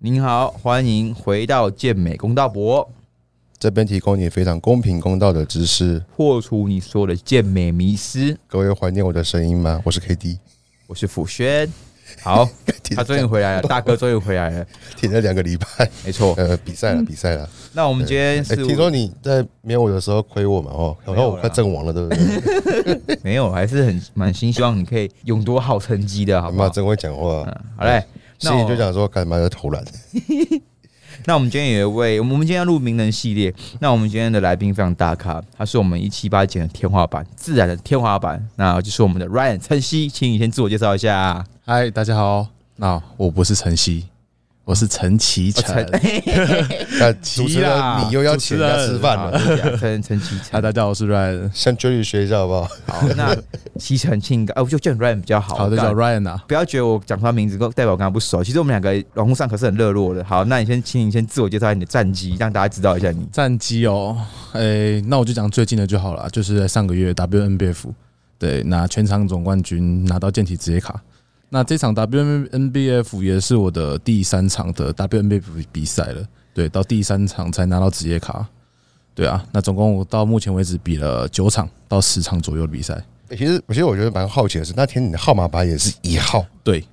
[0.00, 2.88] 您好，欢迎回到健美公道博，
[3.58, 5.98] 这边提供你非常公平公道的知识。
[6.14, 8.38] 破除你所有的健美迷思。
[8.46, 9.82] 各位怀念我的声音吗？
[9.84, 10.38] 我是 K D，
[10.86, 11.68] 我是辅轩。
[12.22, 12.48] 好，
[12.94, 14.64] 他终于回来了，大哥终于回来了，
[14.96, 15.90] 停了两个礼拜。
[16.04, 17.50] 没错， 呃，比赛了，比赛了。
[17.72, 20.70] 那我们今天是听说你在没有我的时候亏我嘛？
[20.70, 23.18] 哦，然后我快阵亡了，对不对？
[23.24, 26.68] 没有，还是很满心希望你可以勇夺好成绩的，好吗？
[26.68, 27.44] 真会讲话。
[27.76, 28.04] 好嘞，
[28.42, 29.84] 那你就想说干嘛要偷懒？
[31.24, 33.52] 那我们今天有一位，我们今天要录名人系列。
[33.80, 38.48] 那我们今天的来宾非常大咖，他是我们一七八减的天花板，自然的天花板。
[38.54, 41.44] 那就是我们的 Ryan 晨曦，请你先自我介绍一下。
[41.66, 42.46] 嗨，大家好。
[42.76, 44.04] 那我不是晨曦。
[44.68, 45.74] 我是陈启成，
[47.00, 47.72] 那主持人
[48.04, 49.32] 你又要请人家吃饭了，
[49.78, 52.68] 陈陈启成，大家好，我是 Ryan，向 Joey 学一下好不好？
[52.84, 53.34] 好，那
[53.78, 60.22] 启成庆哥，哦就叫 Ryan 比较好，好的叫 Ryan 啊，不要觉得我讲他名字代表我跟他不熟，其实我们两个网络上可是很热络的。
[60.22, 64.18] 好，那你先请你先自我介绍你的战绩，让大家知道一下你战绩哦。
[64.52, 67.84] 诶，那我就讲最近的就好了，就是在上个月 WNBF
[68.38, 71.00] 对拿全场总冠军，拿到健体职业卡。
[71.50, 78.46] 那这场 WNBF 也是我的第三场的 WNBF 比赛了，对，到第三场才拿到职业卡，
[79.14, 83.02] 对啊，那总共我到目前为止比了九场到十场左右的比赛。
[83.30, 86.84] 其实，其实我觉得蛮好奇的是，那天你的号码牌也是一号，对，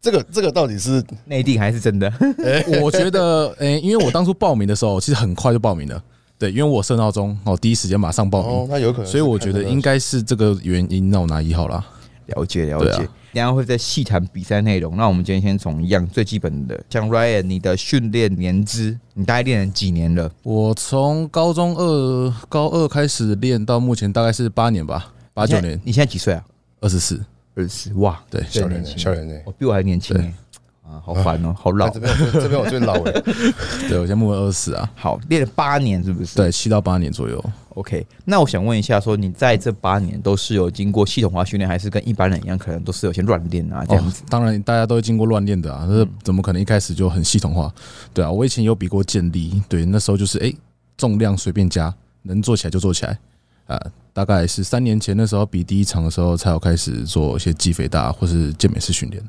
[0.00, 2.12] 这个这个到底是内定还是真的？
[2.82, 6.02] 我觉得，诶，因为我当初报名的时候，其实很快就报名了，
[6.38, 11.84] 对，因为我设闹钟，哦，第一时间马上报名，那有可能，所以我觉得应该是这个原因让我拿一号啦。
[12.26, 13.08] 了解了解。
[13.34, 14.96] 等下会再细谈比赛内容。
[14.96, 20.30] 那我们今天先从一样最基本的，像 Ryan，你的训练年资，你大概练了几年了？
[20.44, 25.78] 我从高中二高二开始练到目前大概是八年吧，八九年。
[25.82, 26.44] 你现在几岁啊？
[26.80, 27.20] 二十四，
[27.56, 27.92] 二十四。
[27.94, 30.16] 哇，对，小年轻，小年轻，我比我还年轻。
[30.86, 31.88] 啊，好烦哦，好老。
[31.88, 33.12] 这边这边我最老了，
[33.88, 34.90] 对我现在目前二十四啊。
[34.94, 36.36] 好，练了八年是不是？
[36.36, 37.42] 对，七到八年左右。
[37.70, 44.22] OK，那我想问一下，说你在这八年都是有经过系统化训练，还是跟一般人一样，可能都是有些乱练啊这样子？
[44.28, 47.72] 当然，大家都会经过乱练的啊，那怎么可能一开始就很系统化？
[48.12, 50.52] 对啊，我以前有比过健力，对，那时候就是哎，
[50.96, 51.92] 重量随便加，
[52.22, 53.18] 能做起来就做起来
[53.66, 53.80] 啊。
[54.12, 59.20] 大概是三年前那时候比第一场的时候，才有开始做一些肌肥大或是健美式训练。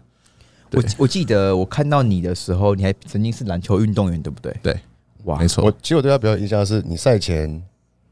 [0.72, 4.56] 我我记得我看到你的时候，你还曾经是篮球运动员，对不对？
[4.62, 4.80] 对，
[5.26, 5.64] 哇，没错。
[5.64, 7.62] 我其实我对他比较印象是你赛前。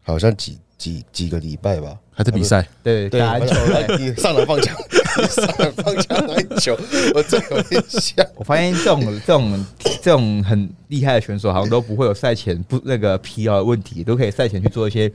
[0.06, 3.56] 好像几几几个礼拜吧，还在比赛，对打篮球，
[3.98, 4.76] 你上篮放枪，
[5.32, 6.78] 上篮放枪篮球，
[7.16, 8.26] 我最有印象。
[8.36, 9.66] 我发现这种这种
[10.02, 15.10] 这种很厉害的选手，好像都不会有赛前不那个疲劳的问题，都可以赛前去做一些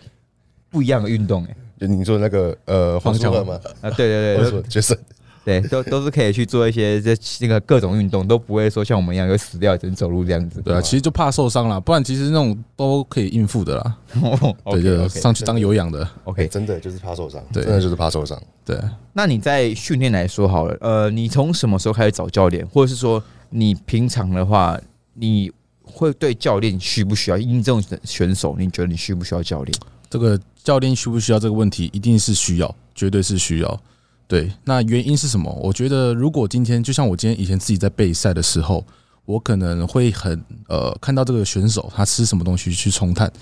[0.70, 1.44] 不一样的运动。
[1.44, 3.60] 哎，就你说那个呃，黄球吗？
[3.82, 4.98] 啊，对对对，就是。
[5.48, 10.60] 对，都都是可以去做一些这那个各种运动，都不会说像我们一样有死掉只能走路这样子。
[10.60, 13.96] 对啊，其实就怕受伤了，不然其实那种都可以应付的啦。
[14.70, 16.06] 对，就上去当有氧的。
[16.24, 18.38] OK，真的就是怕受伤，真的就是怕受伤。
[18.62, 18.78] 对，
[19.14, 24.78] 那你在训练来说好了，呃，你从什么时候开始找教练，或者是说你平常的话，
[25.14, 25.50] 你
[25.82, 27.38] 会对教练需不需要？
[27.38, 29.74] 因为这种选手，你觉得你需不需要教练？
[30.10, 33.80] 这个教练需不需要这个问题，一定是需要，绝对是需要。
[34.28, 35.50] 对，那原因是什么？
[35.62, 38.84] 我觉得，如果今天就像我今天以前自己在备赛的时候，
[39.24, 43.32] 我可能会很呃看到这个选手他吃什么东西去冲碳，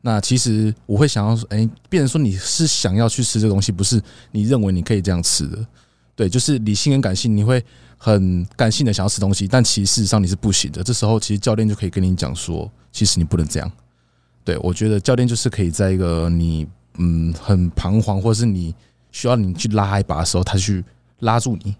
[0.00, 4.00] 那其实我会想要说，哎，变成说你是想要去吃这个东西，不是
[4.32, 5.58] 你认为你可以这样吃的。
[6.16, 7.62] 对，就是理性跟感性，你会
[7.98, 10.82] 很感性的想要吃东西，但其实事实上你是不行的。
[10.82, 13.70] 这时候其实教练就可以跟你讲说，其实你不能这样。
[14.42, 18.74] 对我觉得教练就是可以在一个你嗯很彷徨，或是你。
[19.12, 20.84] 需要你去拉一把的时候，他去
[21.20, 21.74] 拉住你。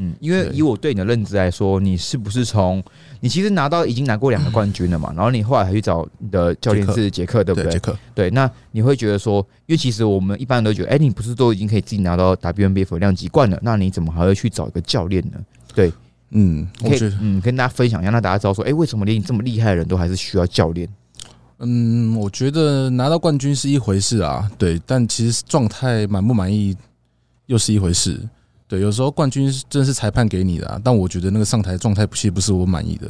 [0.00, 2.80] 嗯，因为以我对你的认知来说，你是不是从
[3.18, 5.12] 你其实拿到已经拿过两个冠军了嘛？
[5.16, 7.72] 然后你后来还去找你的教练是杰克，对不对？
[7.72, 8.30] 杰克，对。
[8.30, 15.40] 那你会觉得说，因为其实我们一般人都觉得，哎，你不是都已经可以自己拿到 WNBF 量级冠了，那你怎么还会去找一个教练呢？
[15.74, 15.92] 对，
[16.30, 20.88] 嗯，可以，嗯，跟大家分享一下，让大家知道说，哎，为什么连你这么厉害的人都还是需要教练？
[21.60, 26.76] 嗯，我觉得拿到冠军是一回事啊，对，但其实状态满不满意
[27.46, 28.20] 又是一回事。
[28.68, 33.08] 对，有时候冠军真是裁判给你的，但我觉得那个上台状态其实不是我满意的。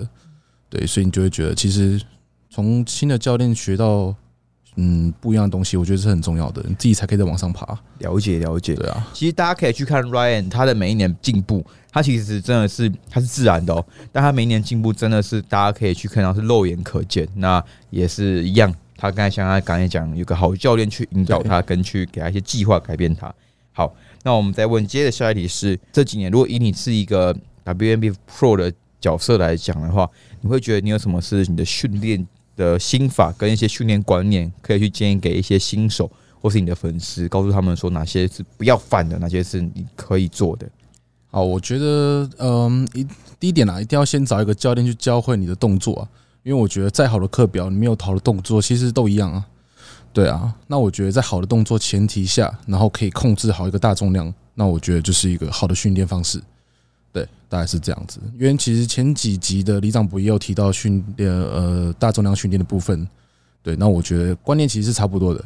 [0.70, 2.00] 对，所以你就会觉得，其实
[2.48, 4.14] 从新的教练学到
[4.80, 7.66] 嗯不一样的东西，我觉得是很重要的，你自己才可以再往上爬。
[7.98, 11.64] 了解了解，对啊，其实大家可以去看 Ryan 他的每一年进步。
[11.90, 17.26] 他其实真的是，他是自然的哦，但他每一年进步真的是大家可以去看到是肉眼可见。
[17.34, 23.34] 那也是一样，他刚才像他刚才讲，有个好教练去引导他，跟去给他一些计划改变他。
[23.72, 23.92] 好，
[24.22, 27.34] 那我们再问接着下一题是：这几年如果以你是一个
[27.64, 30.08] WNB Pro 的角色来讲的话，
[30.42, 32.24] 你会觉得你有什么是你的训练
[32.58, 36.10] 的心法跟一些训练观念，可以去建议给一些新手
[36.40, 40.68] 或是你的粉丝，告诉他们说哪些是不要犯的，哪些是你可以做的。
[41.30, 43.06] 好，我觉得，嗯，一
[43.38, 46.08] 第一点啊，一定要先找一个教练去教会你的动作啊，
[46.42, 49.46] 因为我觉得再好的课表，你没有好的动作，其实都一样啊。
[50.12, 56.42] 对啊，那我觉得在好的动作前提下，然后可以控制好一个大重量，那我觉得就是一个好的训练方式。
[57.18, 58.20] 对，大概是这样子。
[58.38, 63.06] 因为其实前几集的李长博也有提到训练，呃，大重量训练的部分。
[63.62, 65.44] 对，那我觉得观念其实是差不多的。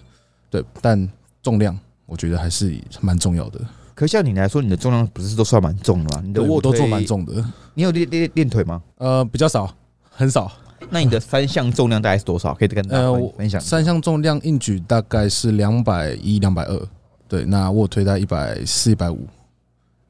[0.50, 1.08] 对，但
[1.42, 3.60] 重量我觉得还是蛮重要的。
[3.94, 6.22] 可像你来说，你的重量不是都算蛮重的吗？
[6.24, 8.82] 你的卧都做蛮，重的，你有练练练腿吗？
[8.98, 9.74] 呃，比较少，
[10.10, 10.50] 很少。
[10.90, 12.52] 那你的三项重量大概是多少？
[12.54, 13.70] 可以跟大家呃，我分分享一下。
[13.70, 16.88] 三项重量硬举大概是两百一、两百二，
[17.28, 19.26] 对，那卧推大概一百四、一百五，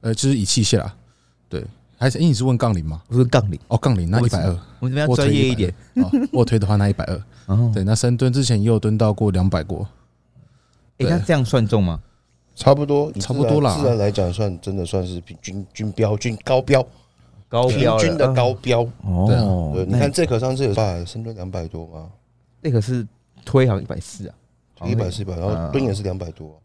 [0.01, 0.95] 呃，就是以器械啦，
[1.53, 1.63] 对，
[1.99, 3.03] 还是、诶你是问杠铃吗？
[3.07, 4.49] 不是杠铃，哦，杠铃那一百二，
[4.81, 5.71] 我们这边要专业一点。
[5.95, 7.23] 120，哦，卧推的话那一百二，
[7.55, 9.87] 哦，对，那深蹲之前也有蹲到过两百过，
[10.97, 12.01] 哎，那这样算重吗？
[12.55, 13.77] 差不多，差不多啦。
[13.77, 16.83] 自然来讲，算真的算是平均均标均高标，
[17.49, 18.01] 高标了。
[18.03, 18.83] 均的高标。
[19.27, 19.43] 对啊。
[19.43, 22.09] 哦对，，你看这可上次有百深蹲两百多嘛，
[22.63, 23.07] 那个是
[23.45, 24.35] 推好像一百四啊，
[24.87, 26.59] 一百四吧，然后蹲也是两百多。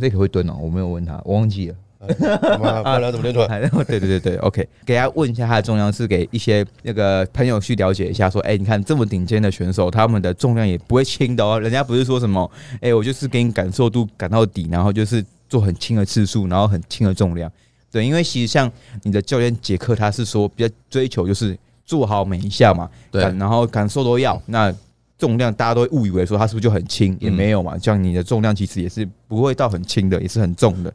[0.00, 1.76] 这个会蹲哦，我没有问他，我忘记了。
[2.00, 3.46] 妈，不然怎么练出来？
[3.46, 12.50] 哎， 对对对对，OK，给大家问一下他的重量，是给一些那个朋友去了解一下，说，哎、你看这么顶尖的选手，他们的重量也不会轻的哦，人家不是说什么，
[12.80, 17.50] 哎、我就是给你感受度感到底，然后就是做很轻的次数，然后很轻的重量，
[17.92, 18.70] 对，因为其实像
[19.02, 24.74] 你的教练杰克，他是说比较追求就是做好每一下嘛，对然后感受都要，那
[25.18, 30.90] 重量大家都会误以为说它是不是就很轻，也没有嘛，像你的重量其实也是不会到很轻的，也是很重的。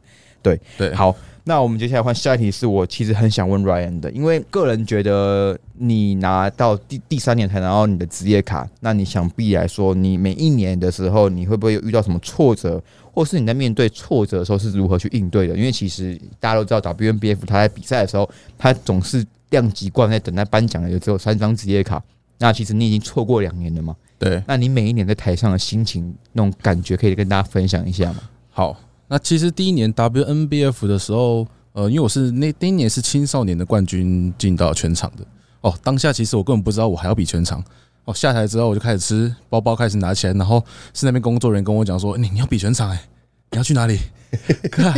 [0.46, 1.14] 对对，好，
[1.44, 12.80] 那我们接下来换下一题，是我其实很想问 Ryan 的，因为个人觉得你拿到第第三年才拿到你的职业卡，那你想必来说，你每一年的时候，你会不会有遇到什么挫折，
[13.12, 15.56] 或是你在面对挫折的时候是如何去应对的？
[15.56, 22.02] 因为其实大家都知道 WNBF 他在比赛的时候，他总是量级冠在等待颁奖的，也只有三张职业卡。
[22.38, 23.96] 那其实你已经错过两年了嘛？
[24.18, 28.20] 对，那你每一年在台上的心情那种感觉，可以跟大家分享一下吗？
[28.50, 28.76] 好，
[29.08, 35.24] 那其实第一年 WNBF 的时候，呃，因为我是那第一年是青少年的冠军进到全场的，
[35.60, 37.62] 哦，当下其实我根本不知道我还要比全场。
[38.04, 40.64] 哦，下台之后我就开始吃，包包开始拿钱，然后
[40.94, 43.02] 是那边工作人员跟我讲说：“你你要比全场哎、
[43.50, 43.98] 你要去哪里？”
[44.70, 44.92] 看，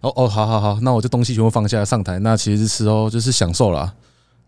[0.00, 2.18] 哦哦，好好好，那我这东西全部放下上台。
[2.20, 3.92] 那其实是哦，就是享受啦，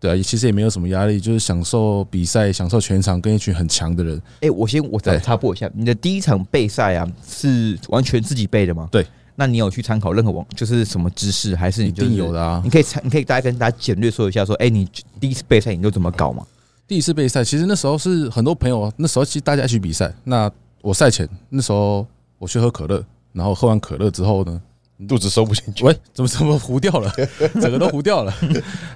[0.05, 4.21] 对啊，其实也没有什么压力，就是享受比赛，享受全场跟一群很强的人。
[4.41, 8.87] 哎、我先我再插播一下，你的第一场备赛啊，是完全自己备的吗？
[8.91, 9.05] 对。
[9.37, 14.87] 那你有去参考任何网，就是什么知识，还是你一就是定有的啊你可以参，你可以大家跟大家简略说一下，说，哎、你
[15.19, 16.45] 第一次备赛你都怎么搞嘛？
[16.87, 20.13] 第一次备赛，其实那时候是很多朋友，那时候其实大家一起比赛。
[20.23, 20.49] 那
[20.81, 22.07] 我赛前那时候
[22.37, 23.03] 我去喝可乐，
[23.33, 24.61] 然后喝完可乐之后呢，
[25.07, 25.83] 肚子收不进去。
[25.83, 27.11] 喂，怎么怎么糊掉了，
[27.61, 28.33] 整个都糊掉了。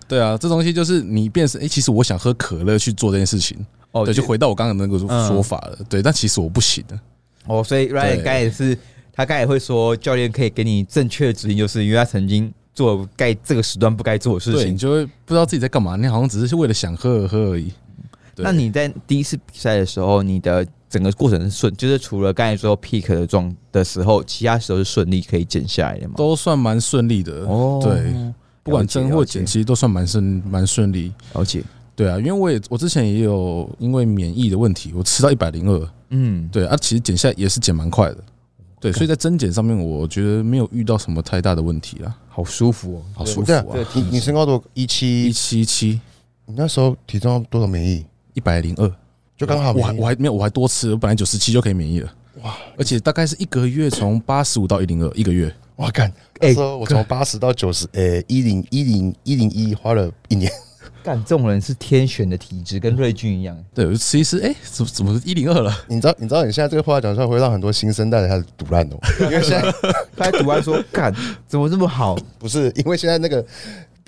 [0.07, 3.57] 对啊，这东西就是你变成哎、其实我想喝可乐去做这件事情，
[3.91, 5.77] 哦对，就回到我刚刚那个嗯说法了。
[5.89, 6.99] 对，但其实我不行的。
[7.45, 8.77] 哦，所以 Ryan 对刚也是，
[9.13, 14.77] 他刚也会说，教练可以给你正确的指引，就是因为他曾经做该这个时段不该做的事，情你。
[14.77, 17.73] 就会不知道自己在干嘛，你好像只是为了想喝而喝而已。
[18.37, 26.15] 那你在第一次比赛的时候，你的整个过程是顺，就是除了刚才说 peak 的状的时候，其他时候是顺利可以减下来的嘛？
[26.17, 27.45] 都算蛮顺利的。
[27.45, 27.79] 哦。
[27.83, 28.13] 对，
[28.63, 31.13] 不管增或减，其实都算蛮顺蛮顺利。
[31.33, 31.63] 了解，
[31.95, 38.17] 对啊，因为我也我之前也有因为免疫的问题，我吃到一百零二，嗯，对啊，其实减下来也是减蛮快的，
[38.79, 43.01] 对，所以在增减上面，我觉得没有遇到什么太大的问题啦，好舒服哦。
[43.13, 45.25] 好舒服对啊啊，你你身高多一七。
[45.25, 45.93] 一七，七。
[45.93, 46.01] 七
[46.45, 48.03] 你那时候体重多少免疫？
[48.33, 48.91] 一百零二，
[49.39, 56.09] 就刚好我还我还没有，我还多吃，我本来九十七就可以免疫了，哇，而且大概是一个月从八十五到一零二，一个月，哇干！
[56.39, 60.51] 哎那时候我从八十到九十，呃，一零一零一零一花了一年。
[61.01, 63.57] 干这种人是天选的体质，跟瑞俊一样。
[63.73, 65.73] 对，我就吃一吃，哎，怎么怎么一零二了？
[65.87, 69.71] 你知道你知道你现在这个话讲出来会让很多新生代的开始堵烂哦， 因为现在
[70.17, 71.13] 他在读完说，干
[71.47, 72.17] 怎么这么好？
[72.37, 73.43] 不是因为现在那个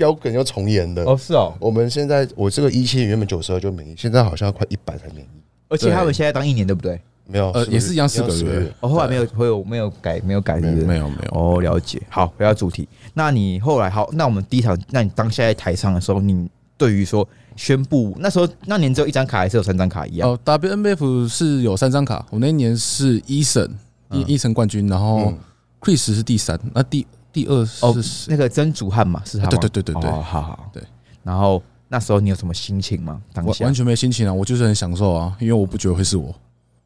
[0.01, 1.03] 标准又重演的。
[1.03, 5.41] 哦，是哦，我们现在我这个一七原本九十二就免疫，现在好像要快一百才免疫。
[5.69, 6.99] 而且他们现在当一年，对不对？
[7.27, 12.01] 没有，呃，也是一样四个四月，哦，后来没有，会有没有改，没有改，是不是没有没有，哦，了解。
[12.09, 12.89] 好，回到主题。
[13.13, 20.27] 那你后来好，那我们第一场，那你当下在台上的时候，你对于说宣布那时候那年只有一张卡，还是有三张卡一样？
[20.27, 23.69] 哦，WNBF 是有三张卡，我那一年是一审
[24.11, 25.37] 一一审冠军，然后嗯
[25.79, 28.27] Chris 是第三，那第第二哦是谁？
[28.29, 29.49] 那个曾祖汉嘛，是他吗？
[29.49, 30.81] 对对对对对哦，好好对。
[31.23, 33.21] 然后那时候你有什么心情吗？
[33.33, 36.33] 当下完完全没心情啊，我就是很享受啊，因为我不觉得会是我。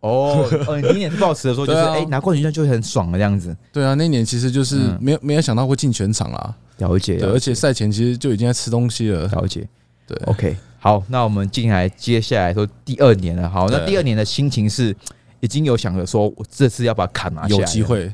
[0.01, 3.55] 哦，呃，你也是抱持的说， 就是哎、拿冠军就会很爽的这样子。
[3.73, 9.67] 对啊，那年其实就是嗯没有没有想到会进全场啊，了解，而且赛前其实就已经在吃东西了，了解。
[10.07, 13.49] 对，OK，好，那我们进来接下来说第二年了。
[13.49, 14.95] 好，那第二年的心情是
[15.39, 17.81] 已经有想着说，我这次要把卡拿下来，有机。
[17.81, 18.13] 会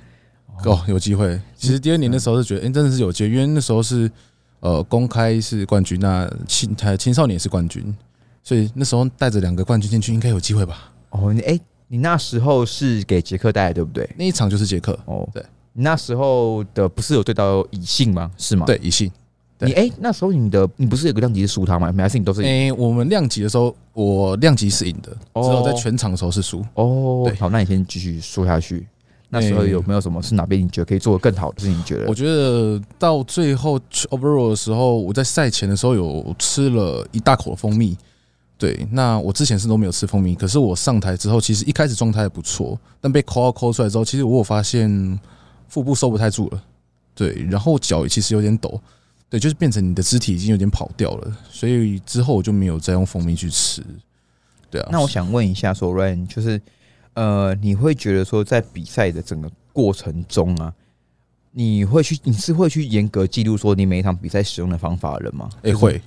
[0.65, 1.39] 哦，有机会。
[1.55, 4.09] 其实第二年的时候是觉得，哎、真的是有机会，因为那时候是
[4.59, 7.95] 呃公开是冠军，那青呃青少年是冠军，
[8.43, 10.91] 所以那时候带着两个冠军进去，应该有机会吧？
[11.09, 14.09] 哦，你哎、你那时候是给杰克带的，对不对？
[14.17, 15.43] 那一场就是杰克，哦，对，
[15.73, 18.31] 你那时候的不是有对到乙性吗？
[18.37, 19.11] 是吗？，对，乙信。
[19.57, 21.93] 对你哎、那时候你的你不是有个量级是输他吗？
[21.95, 22.41] 还是你都是？
[22.41, 26.59] 哎、我们量级的时候，我量级是赢的，哦只有在全场的时候是输。
[26.59, 28.87] 对，哦好，那你先继续说下去。
[29.33, 31.61] 那时候哎有没有什么是哪边你觉得可以做的更好的？
[31.61, 32.05] 是你觉得？
[32.07, 37.97] 我觉得到最后 overall 的时候，我在赛前的时候有吃了一大口蜂蜜。
[38.57, 45.19] 对，那我之前是都没有吃蜂蜜，可是我上台之后，其实一开始状态还不错，但被抠抠出来之后，其实我有发现
[45.67, 46.63] 腹部收不太住了。
[47.15, 48.79] 对，然后脚也其实有点抖，
[49.29, 53.81] 对，就是变成你的肢体已经有点跑掉了，所以之后我就没有再用蜂蜜去吃。
[54.69, 56.61] 对啊，那我想问一下，说 Ryan，就是
[57.13, 60.73] 呃，你会觉得说在比赛的整个过程中啊，
[61.51, 65.49] 你会去你是会去严格记录说你每一场比赛使用的方法的人吗？
[65.63, 66.01] 哎、会，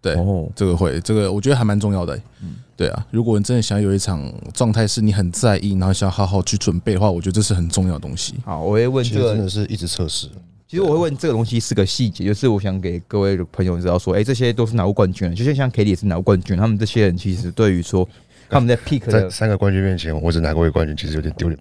[0.00, 8.34] 对，哦，这个会，这个我觉得还蛮重要的、嗯对啊，如果你真的想有一场状态是你很在意，然后想好好去准备的话，我觉得这是很重要的东西。
[8.44, 10.28] 好，我会问这个真这个，的是一直测试。
[10.68, 18.08] 其实我会问这个东西是个细节，就是我想给各位的朋友知道说，哎、这些都是拿过冠军的，就像像 K D 也是拿过冠军，他们这些人其实对于说
[18.50, 21.60] 他们在 pick 的在三个冠军面前，我只拿过一个冠军，其实有点丢脸。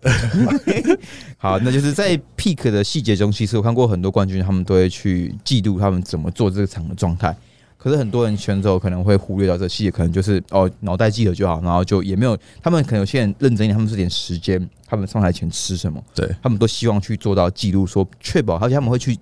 [1.37, 7.35] 好，那就是在 pick 的细节中，其实我看过很多冠军，他们都会去记录他们怎么做这个场的状态。
[7.77, 12.35] 可是很多人选手可能会忽略到这个细节，可能就是哦脑袋记得就好，然后就也没有。
[12.61, 19.15] 他们可能有些人认真一点，他们是点时间，他们上台前吃什么，对，他们都希望去做到记录，说确保，而且他们会去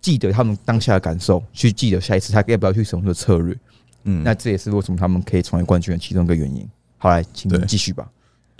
[0.00, 3.56] 记得他们当下的感受，去记得下一次他要不要去使用这个策略。
[4.04, 6.68] 嗯，那这也是为什么他们可以成为冠军的其中一个原因。
[6.98, 8.08] 好，来，请你继续吧。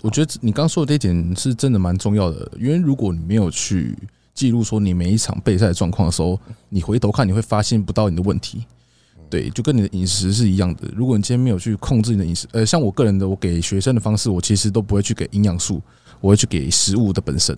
[0.02, 3.96] 我觉得你刚说的这一点是真的蛮重要的，因为如果你没有去
[4.34, 8.64] 记录说你每一场备赛的状况的时候，你回头看你会发现不到你的问题。
[9.30, 10.82] 对，就跟你的饮食是一样的。
[10.94, 15.80] 如果你今天没有去控制你的饮食，呃，像我个人的，我给学生的方式，我其实都不会去给营养素，
[16.20, 17.56] 我会去给食物的本身。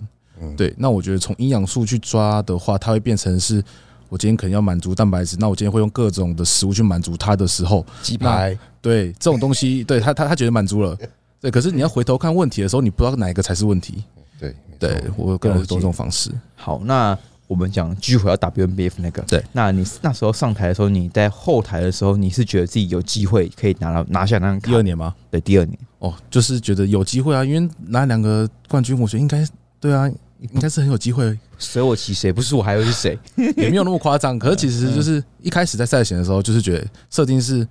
[0.57, 3.62] 对，那我觉得从营养素去抓的话，它会变成是
[4.09, 10.97] 我今天可能要满足蛋白质，那我今天会用各种的食物去满足它的时候，鸡排，对这种东西， 对他他他觉得满足了，
[11.41, 14.03] 对，可是你要回头看问题的时候，你不知道哪一个才是问题。
[14.39, 16.31] 对对我个人是多这种方式。
[16.55, 19.23] 好，那我们讲继续回到 WNBF 那个。
[19.23, 24.59] 对，那你那时候上台的时候，你在后台的时候，你是觉得自己有机会可以拿到拿下那？
[24.61, 25.15] 第二年吗？
[25.31, 25.79] 对，第二年。
[26.01, 29.43] 哦，就是觉得有机会啊，因为拿两个冠军，我觉得应该
[29.81, 30.07] 对啊，
[30.40, 32.33] 应该是很有机会，舍我其谁？
[32.33, 33.19] 不是我，还会是谁？
[33.57, 34.38] 也没有那么夸张。
[34.38, 37.66] 可是其实就是一开始在赛前的时候，就是觉得设定是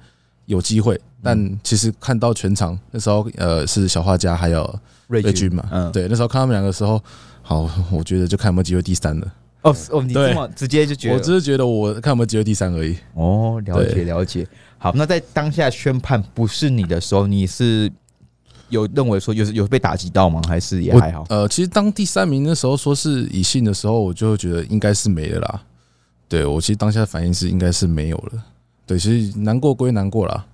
[0.45, 4.63] 有机会，但其实看到全场那时候，呃，是小画家还有
[5.07, 7.01] 瑞瑞军嘛，嗯，对，那时候看他们两个的时候，
[7.41, 9.33] 好，我觉得就看有没有机会第三了。
[9.61, 12.95] 哦哦，你这么直接就觉得我只是觉得我看有没有机会第三而已。
[13.15, 14.47] 哦，了解了解。
[14.77, 17.91] 好，那在当下宣判不是你的时候，你是
[18.75, 20.41] 有认为说有有被打击到吗？
[20.47, 21.25] 还是也还好？
[21.29, 25.61] 呃，其实当第三名的时候说是以信的时候，我就觉得应该是没了啦。
[26.27, 28.43] 对我其实当下的反应是应该是没有了。
[28.85, 30.45] 对，其实难过归难过啦，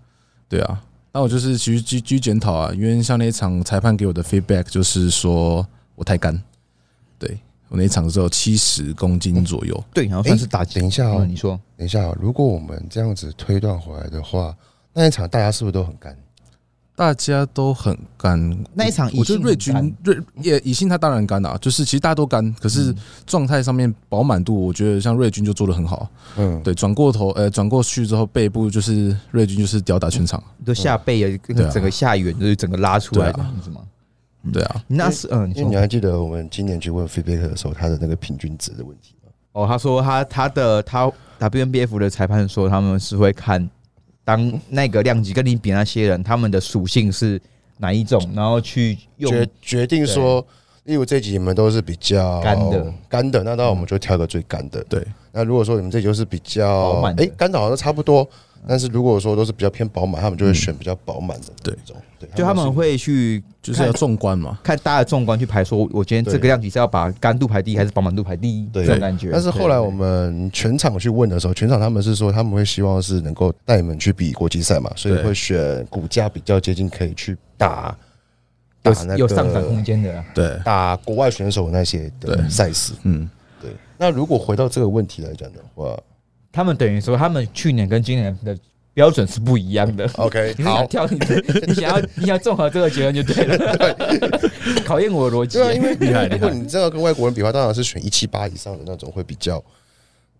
[0.48, 0.82] 对啊。
[1.13, 6.42] 那我就是其实居居检讨啊，因为像那一场裁判给我的 feedback 就是说我太干，
[7.20, 7.38] 对
[7.68, 9.84] 我那一场只有七十公斤左右。
[9.94, 10.80] 对，然后算是打击。
[10.80, 14.56] 等一下哦嗯，你说等一下哦，如果我们这样子推断回来的话，
[14.94, 16.18] 那一场大家是不是都很干？
[16.96, 22.94] 大家都很干，那一场我觉得瑞军瑞也以信他当然干啊，就是其实大家都干，可是
[23.26, 26.08] 状态上面饱满度，我觉得像瑞军就做的很好。
[26.38, 30.44] 嗯，对，转过头，呃，转过去之后，背部就是瑞军就是吊打全场。
[30.66, 33.82] 就下背啊，跟对啊整个下缘就是整个拉出来对啊这样子吗？
[34.52, 39.32] 对啊，那是嗯，你因为你还记得我们今年去问 feedback 的时候，他的那个平均值的问题吗？
[39.54, 43.68] 哦，他说他他的他 WNBF 的裁判说他们是会看
[44.24, 47.42] 当那个量级跟你比那些人他们的属性是
[47.78, 50.46] 哪一种，然后去用决决定说，
[50.84, 54.84] 例如这集你们都是比较干的，干的，那当然我们就挑个最干的。
[54.84, 58.28] 对，那如果说你们这集就是比较哎干的好像差不多，
[58.68, 61.96] 但是如果说都是比较偏饱满，他们就会选比较饱满的那种。
[62.20, 64.60] 对，就他们会去就是要纵观嘛。
[64.62, 69.30] 看大家的纵观去排，说我今天这个量级是要把干度排第一还是饱满度排第一对这种感觉。
[69.32, 77.98] 但是后来我们全场去问的时候，全场他们是说他们会希望是能够带你们去比国际赛嘛，所以会选骨架比较接近，可以去打
[78.84, 80.24] 打那有有上涨空间的啦。
[80.36, 82.94] 对，打国外选手那些的赛事。
[83.01, 83.27] 嗯，
[83.60, 85.98] 对，那如果回到这个问题来讲的话
[86.51, 88.58] 他们等于说，他们去年跟今年的
[88.93, 90.10] 标准是不一样的。
[90.17, 93.98] ，OK， 你是想挑你的， 你想要你想综合这个结论就对了，
[94.84, 95.70] 考验我的逻辑对。
[95.70, 99.63] 啊，因为厉害厉害如果你真的跟外国人比的话，当然是选一七八以上的那种会比较，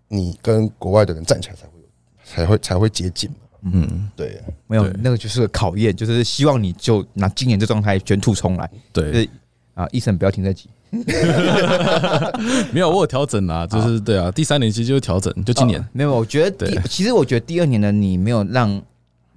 [0.10, 1.86] 你跟国外的人站起来才会有，
[2.26, 3.36] 才会才会接近嘛。
[3.64, 8.70] 嗯，对，没有，那个就是考验，就是希望你就拿今年这状态卷土重来。
[8.92, 9.30] 对，对
[9.76, 10.68] 啊，医生不要停这集。
[12.74, 15.80] 没有我有调整啦，就是对啊，第三年其实就是调整，就今年。
[15.80, 18.82] 哦没有，我觉得第对其实我觉得第二年的你没有让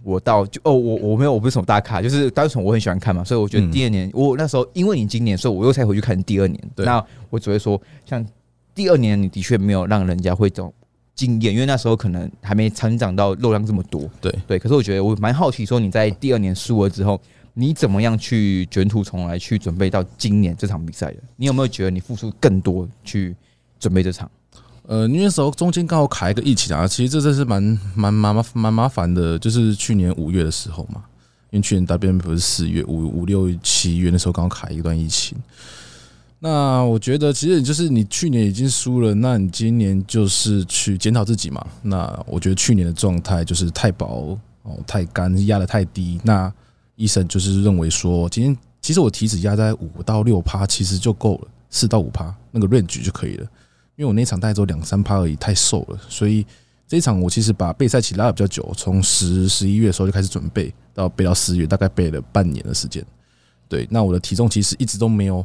[0.02, 3.70] 我到就哦，我我没有我不是什么大咖，就是单纯我很喜欢看嘛，所以我觉得嗯。
[3.70, 6.60] 第二年、我那时候因为你今年，所以我又才回去看第二年。
[6.74, 6.84] 对。
[6.84, 8.24] 那我只会说，像
[8.74, 10.74] 第二年你的确没有让人家会这种
[11.14, 14.02] 惊艳，因为那时候可能还没成长到肉量这么多。
[14.20, 14.34] 对。
[14.46, 17.18] 对，可是我觉得我蛮好奇，说你在第二年输了之后，
[17.54, 21.16] 你怎么样去卷土重来，去准备到今年这场比赛的？
[21.36, 23.34] 你有没有觉得你付出更多去
[23.78, 24.30] 准备这场？
[24.86, 27.62] 呃，因为那时候中间刚好卡一个疫情啊，其实这真是蛮
[27.94, 31.02] 蛮蛮麻蛮麻烦的，就是去年五月的时候嘛，
[31.50, 35.38] 因为去年 WM 不是四月五五六七月那时候刚好卡一段疫情。
[36.40, 41.66] 那我觉得其实就是你去年已经输了，那你今年就是去检讨自己嘛。
[41.80, 46.20] 那我觉得去年的状态就是太薄哦，太干，压的太低。
[46.22, 46.52] 那
[46.96, 53.46] 医生就是认为说，今天其实我体脂压在五到六趴，其实就够了，四到五趴那个 range 就可以了。
[53.96, 56.44] 因为我那场大概只有两三趴而已，太瘦了，所以
[56.86, 63.04] 这一场我其实把备赛期拉的比较久，从十十一月的时候就开始准备，到备到四月，大概备了半年的时间。
[63.68, 65.44] 对，那我的体重其实一直都没有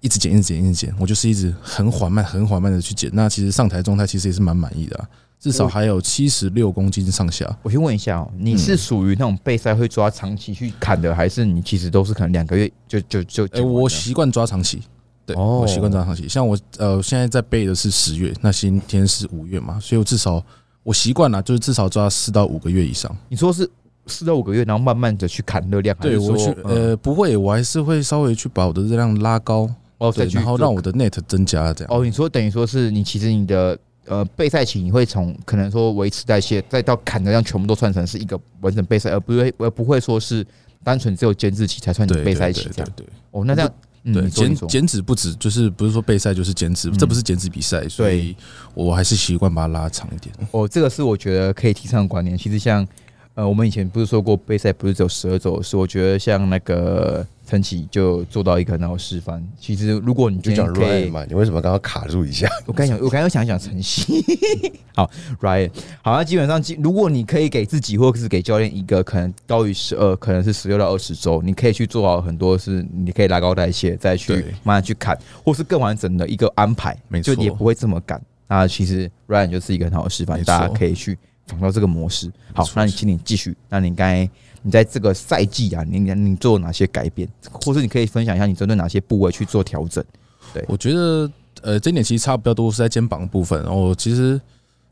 [0.00, 3.10] 一直减，一直减，一直减，我就是一直很缓慢、很缓慢的去减。
[3.14, 5.08] 那其实上台状态其实也是蛮满意的、
[5.46, 7.46] 至少还有七十六公斤上下。
[7.62, 13.46] 我先问一下哦，你是属于那种备赛会抓长期去砍的，还是你其实都是可能两个月就就就？
[13.52, 14.82] 哎、我习惯抓长期，
[15.24, 16.28] 对，哦我习惯抓长期。
[16.28, 20.44] 像我呃，现在在备的是十月，那今天是五月嘛，所以我至少
[20.82, 23.16] 我习惯了，就是至少抓四到五个月以上。
[23.28, 23.70] 你说是
[24.08, 31.94] 四到五个月，然后慢慢的去砍热量，对我去呃呃不会，我还是会稍微去把我的热量拉高，哦然后让我的 net 增加这样。
[31.96, 40.46] 哦，你说等于说是你其实你的呃备赛期你会从可能说维持代谢，再到砍的量全部都算成是一个完整备赛，而不会而不会说是
[40.82, 42.92] 单纯只有减脂期才算你对备赛期这样。
[42.96, 43.70] 对哦，那这样
[44.04, 48.36] 嗯，对，减减脂不止，就是不是说备赛就是减脂，嗯这不是减脂比赛，所以
[48.72, 50.32] 我还是习惯把它拉长一点。
[50.52, 52.38] 哦，这个是我觉得可以提倡的观念。
[52.38, 52.86] 其实像
[53.34, 59.42] 呃，我们以前不是说过备赛不是只有十二周，是我觉得像那个陈启就做到一个很好示范。
[59.58, 62.48] 其实如果你就讲 Ryan 嘛，你为什么刚刚卡住一下？
[62.66, 64.24] 我刚想， 我刚刚想一想晨曦。
[64.96, 65.08] 好
[65.40, 65.70] ，Ryan，
[66.02, 78.20] 好，那基本上，如果你可以给自己或者是给教练一个可能高于十二，可能是十六到二十周，你可以去做好很多是，你可以拉高代谢，再去慢慢去砍，或是更完整的一个安排，没错就也不会这么赶。
[78.48, 82.32] 那其实 Ryan 就是一个很好的示范，大家可以去仿照这个模式。
[82.54, 83.54] 好那你请你继续。
[83.68, 84.28] 那你刚才
[84.66, 90.04] 你在这个赛季啊，你你你做哪些改变，或是你可以分享一下你针对哪些部位去做调整？
[90.52, 91.30] 对我觉得
[91.62, 93.62] 呃，这一点其实差比较多是在肩膀的部分。
[93.62, 94.40] 然后其实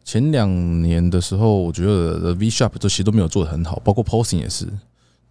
[0.04, 0.48] 前两
[0.80, 4.68] 年的时候，我觉得的 V sharp 这其实都没有做的很好，包括 posing 也是。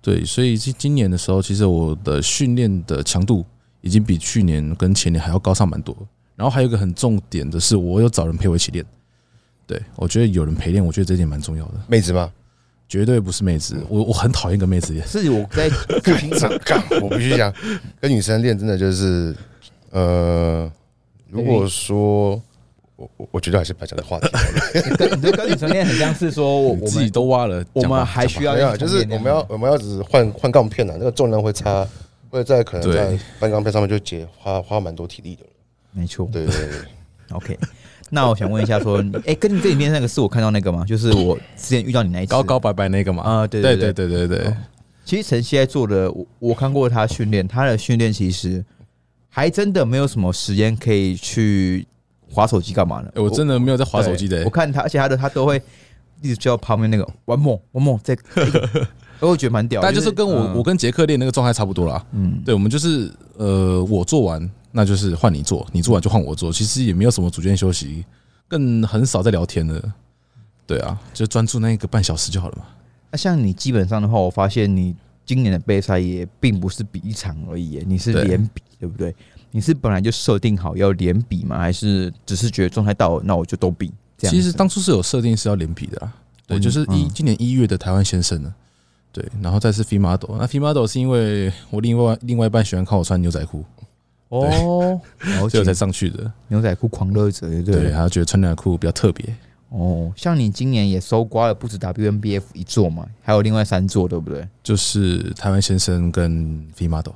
[0.02, 3.46] 对，所以今今年的时候，其实我的训练的强度
[3.80, 5.96] 已经比去年跟前年还要高上蛮多。
[6.36, 8.86] 然后还有一个很重点的是，我有找人陪我一起练。
[9.66, 12.30] 对我觉得有人陪练，我觉得这点蛮重要的，妹子吗？
[12.94, 13.76] 绝对不是妹子。
[13.90, 15.04] 我我很讨厌跟妹子练。
[15.08, 17.52] 是我在复兴场干， 我必须讲，
[18.00, 19.36] 跟女生练真的就是，
[19.90, 20.72] 呃，
[21.28, 22.40] 如果说
[22.96, 31.88] 我我我觉得还是不要讲这话题好了，跟你这跟女生练很像是说，我你自己们都挖了，我讲吧们还需要没有，就是我们要我们要只是换换杠片啊，那个重量会差，
[32.30, 35.50] 会在可能在对换杠片上面就节花花蛮多体力的了。
[35.94, 36.30] 没错。
[36.32, 36.80] 对对对
[37.32, 37.58] ，OK，
[38.14, 40.86] 那我想问一下，说，哎，跟你这里面那个是我看到那个吗？
[40.86, 43.24] 就是我之前遇到你那一次高高白白那个嘛。
[43.24, 44.54] 啊，对对对对对对对，
[45.04, 48.64] 其实陈曦在做的，我我看过他训练，他的训练其实
[49.30, 51.88] 还真的没有什么时间可以去
[52.30, 53.10] 划手机干嘛呢？
[53.16, 55.60] 欸我真的没有在划手机的、我看他，而且他的他都会
[56.22, 58.16] 一直叫旁边那个 one more one more 在，
[59.20, 59.82] 我会觉得蛮屌。
[59.82, 62.06] 但就是跟我、嗯我跟杰克练那个状态差不多啦。
[62.12, 68.04] 嗯，对，我们就是呃，我做完那就是换你做，你做完就换我做，其实也没有什么组间休息，
[68.48, 69.82] 更很少在聊天的。
[70.68, 72.66] 对啊，就专注那一个半小时就好了嘛。
[73.12, 79.16] 那像你基本上的话，我发现你今年的备赛也并不是比一场而已耶，你是连比，对不对？
[79.52, 81.60] 你是本来就设定好要连比吗？
[81.60, 83.94] 还是只是觉得状态到了，那我就都比？
[84.18, 86.12] 这样其实当初是有设定是要连比的啦，
[86.48, 88.54] 对，嗯就是一嗯今年一月的台湾先生呢，
[89.12, 93.64] 对，然后再是 Femodel 那 Femodel 是因为我另外另外一半喜欢看我穿牛仔裤，
[94.40, 95.50] 哦，了解。
[95.50, 97.76] 所以我才上去的，牛仔裤狂热者，对对？
[97.76, 99.36] 对，他觉得穿牛仔裤比较特别，
[99.70, 104.48] 哦，像你今年也搜刮了不止 WNBF 一座嘛，还有另外三座，对不对？
[104.64, 107.14] 就是台湾先生跟 i model，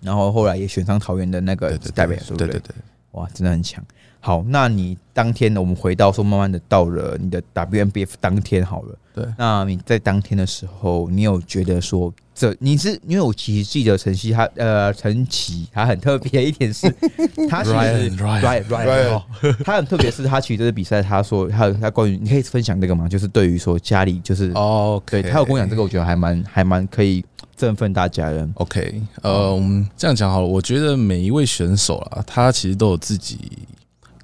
[0.00, 2.18] 然后后来也选上桃园的那个代表？
[2.28, 2.74] 对对对，
[3.12, 3.84] 哇，真的很强。
[4.24, 8.98] 好，那你当天我们回到说，慢慢的到了你的 WNBF 当天好了。
[9.14, 16.90] 对那你在当天的时候，你有觉得说，这你是因为我其实记得晨曦他呃陈琦他很特别一点是，
[17.50, 19.22] 他其实 right Ryan Ryan
[19.62, 23.06] 他很特别是他其实这次比赛他说他他关于你可以分享这个吗？
[23.06, 27.22] 就是对于说家里就是哦，对他有跟我讲这个，我觉得还蛮还蛮可以
[27.54, 28.48] 振奋大家的。
[28.54, 30.46] OK，呃，我们这样讲好了。
[30.46, 33.38] 我觉得每一位选手啊，他其实都有自己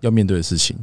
[0.01, 0.77] 要面对的事情。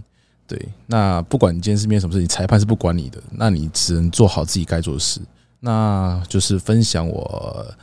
[0.47, 5.19] 对，那不管你今天是面对什么事情，裁判是不管你的，那你只能做好自己该做的事。
[5.59, 7.75] 那就是分享我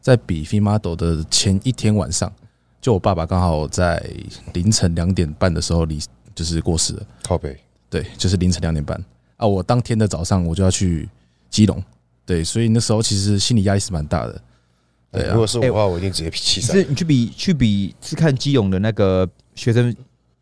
[0.00, 2.32] 在比 f i model 的前一天晚上，
[2.80, 4.02] 就我爸爸刚好在
[4.54, 6.00] 凌晨两点半的时候离
[6.34, 7.06] 就是过世了。
[7.22, 7.56] 靠北，
[7.88, 9.00] 对，就是凌晨两点半
[9.36, 9.46] 啊。
[9.46, 11.08] 我当天的早上我就要去
[11.50, 11.80] 基隆，
[12.26, 14.40] 对，所以那时候其实心理压力是蛮大的。
[15.12, 16.72] 对啊如果是我的话，我一定直接气死。
[16.72, 19.94] 是你去比去比是看基隆的那个学生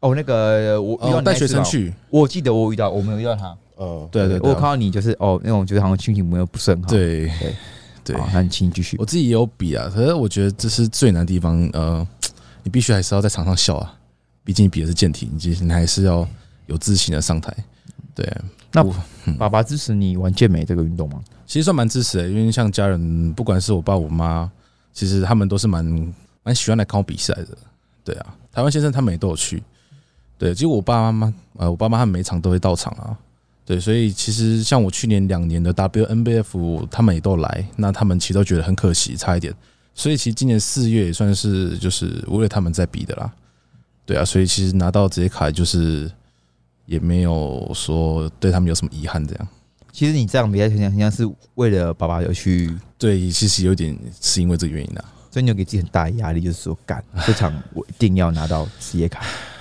[0.07, 7.55] 哦，那个我遇到哦，带学生去，我记得我遇到，我没有遇到他，呃，对对对我有看，到你就是哦那种就是好像心情没有不是很好，对对
[8.05, 9.05] 对好，那你请你继续我。
[9.05, 11.69] 自己也有比啊，可是我觉得这是最难的地方。
[11.73, 12.07] 呃，
[12.63, 13.93] 你必须还是要在场上笑啊，
[14.45, 16.27] 毕竟比的是健体，你你还是要
[16.67, 17.53] 有自信的上台。
[18.15, 18.31] 对，
[18.73, 18.95] 那我
[19.37, 21.21] 爸爸支持你玩健美这个运动吗？
[21.47, 24.51] 其实算蛮支持的、因为像家人，不管是我爸我妈，
[24.93, 25.85] 其实他们都是蛮
[26.43, 27.49] 蛮喜欢来看我比赛的。
[28.05, 29.63] 对啊，台湾先生他们也都有去。
[30.39, 33.17] 对，其实我爸妈妈呃，我爸妈他们每场都会到场啊。
[33.65, 39.53] 对，所以其实像我去年两年的 WNBF，他们也都来，那他们其实都觉得很可惜，差一点。
[39.93, 43.33] 所以其实今年四月也算是就是为了他们在比的啦。
[44.05, 46.09] 对啊，所以其实拿到这些卡就是
[46.85, 49.49] 也没有说对他们有什么遗憾这样。
[49.91, 55.05] 其实你这样比赛很像很像是为了爸爸有去，对，其实有点是因为这个原因啊。
[55.31, 59.25] 所以你有给自己很大的压力，就是说干这场我一定要拿到职业卡。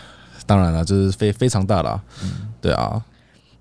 [0.45, 2.01] 当然了，这是非非常大啦。
[2.61, 3.03] 对啊，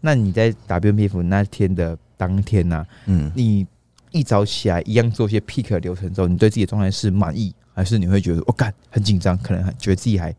[0.01, 3.67] 那你在 WNBF 那天的当天呢、嗯，你
[4.11, 10.35] 一早起来一样做一些 pick 流程之后，你对自己的状态是满意，还是你会觉得我干、很紧张，可能还觉得自己还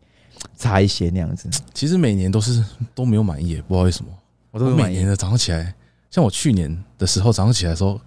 [0.56, 1.48] 差一些那样子？
[1.74, 4.10] 其实每年都是都没有满意耶，不知道为什么。
[4.50, 4.94] 我我都会满意。
[4.94, 5.74] 每年的早上起来，
[6.10, 8.00] 像我去年的时候，早上起来的时候，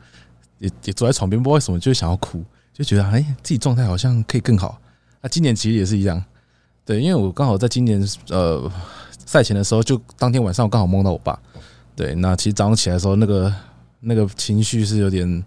[0.57, 4.81] 也也坐在床边，不知道为什么就会想要哭，就觉得哎，自己状态好像可以更好。
[5.21, 6.23] 那、今年其实也是一样，
[6.89, 8.67] 对，因为我刚好在今年呃
[9.23, 11.39] 赛前的时候，就当天晚上我刚好梦到我爸，
[11.95, 13.53] 对，那其实早上起来的时候，那个
[13.99, 15.45] 那个情绪是有点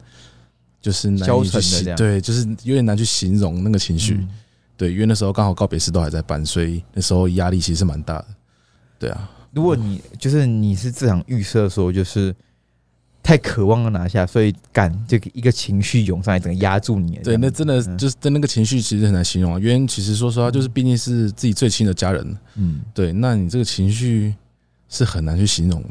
[0.81, 4.15] 就是难消以去形对，就是有点难去形容那个情绪。
[4.21, 4.29] 嗯
[4.77, 8.27] 对，因为那时候刚好告别式都还在办，所以那时候压力其实是蛮大的。
[9.01, 12.33] 对啊，如果你就是你是这场预设说就是
[13.23, 17.21] 太渴望要拿下，所以感这个一个情绪涌上来，整个压住你。
[17.23, 19.59] 对，那真的嗯就是对那个情绪其实很难形容啊。
[19.61, 24.35] 因为其实说实话，就是毕竟是自己最亲的家人，嗯，对，那你这个情绪
[24.89, 25.89] 是很难去形容的。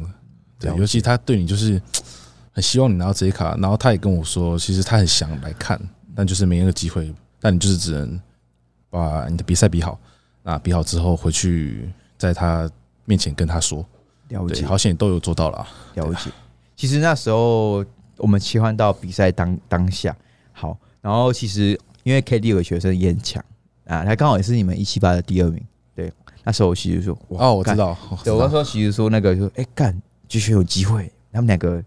[0.60, 1.82] 对尤其他对你就是
[2.52, 5.80] 很希望你拿到这一卡，然后他也跟我说，其实他很想来看，
[6.14, 8.20] 但就是没那个机会，但你就是只能
[8.90, 9.98] 把你的比赛比好，
[10.44, 12.70] 那比好之后回去在他
[13.06, 13.86] 面前跟他说，
[14.28, 15.68] 了解好险你都有做到了啊。
[15.96, 16.30] 了解。
[16.82, 17.86] 其实那时候
[18.18, 20.18] 我们切换到比赛当当下，
[20.52, 23.40] 好，然后其实因为 K D 有个学生也很强
[23.86, 25.64] 啊，他刚好也是你们一七八的第二名。
[25.96, 26.12] 对，
[26.44, 29.96] 那时候我其实说，哇哦，我知道，对，我那道时候其实说那个就哎干，
[30.28, 31.84] 继续有机会，他们两个，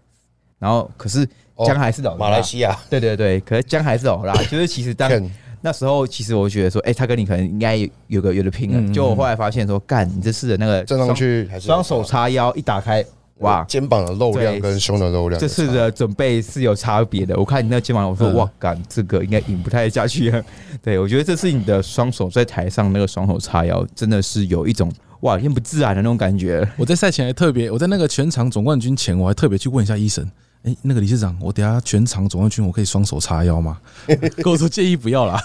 [0.59, 5.11] 然后可是哦江还是老大马来西亚对对对，可是姜还是老啦， 就是其实当
[5.59, 8.79] 那时候其实我觉得说，哎、他跟你可能应该有有个有的拼了。
[8.79, 13.05] 嗯嗯就我后来发现说，干，你这次的那个站上去还是双手叉腰一打开，
[13.39, 17.37] 哇，肩膀的肉量跟胸的肉量，这次的准备是有差别的。
[17.37, 20.31] 我看你那肩膀，我说嗯哇，干，这个应该引不太下去。
[20.81, 24.89] 对我觉得这次你的双手在台上那个双手叉腰，真的是有一种
[25.21, 26.65] 哇，有点不自然的那种感觉。
[26.77, 30.25] 我在赛前还特别，我在那个全场总冠军前，我还特别去问一下医生，
[30.65, 33.79] 哎、那个理事长，我等下全场总冠军，我可以双手叉腰吗？
[34.07, 35.39] 跟我说建议不要啦，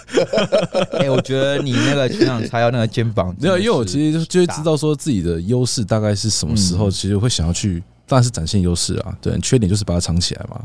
[0.98, 10.58] 哎、我觉得你那个全场叉腰那个肩膀，没有，因为我其实实就就会知道说自己的优势大概是什么时候，嗯其实会想要去当然是展现优势啊，对，缺点就是把它藏起来嘛，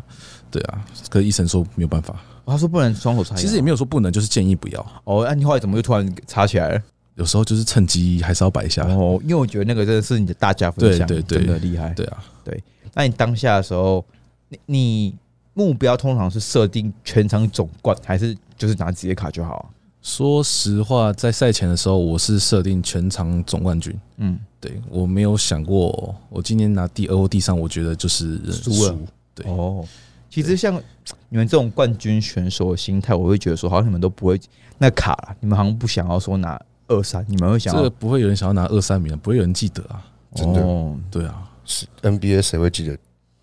[0.49, 0.85] 对啊。
[1.09, 2.15] 可是医生说没有办法，
[2.45, 4.79] 他说不能双手插，其实也没有说不能，就是建议不要。
[5.03, 6.81] 哦，那你后来怎么又突然插起来了？
[7.15, 8.83] 有时候就是趁机还是要摆一下。
[8.85, 11.89] 哦，因为我觉得那个真的是你的大家分项，对对对真的厉害。
[11.89, 12.63] 对啊，对
[12.93, 14.03] 那你当下的时候，
[14.49, 15.15] 你你
[15.53, 19.65] 目标通常是设定全场总冠，还是就是拿职业卡就好啊？
[20.01, 23.99] 说实话，在赛前的时候，我是设定全场总冠军。
[24.17, 28.95] 嗯，对我没有想过，我今年拿第二或第三，我觉得就是输了。
[29.33, 29.83] 对哦，
[30.29, 30.79] 其实像
[31.27, 34.39] 你们这种冠军选手的心态，我会觉得说，好像你们都不会
[34.77, 40.05] 那卡了，你们好像不想要说拿二三，你们会想要这个不会有人想要拿二三名，不会有人记得啊。
[40.35, 42.95] 真的哦对啊，是 NBA 谁会记得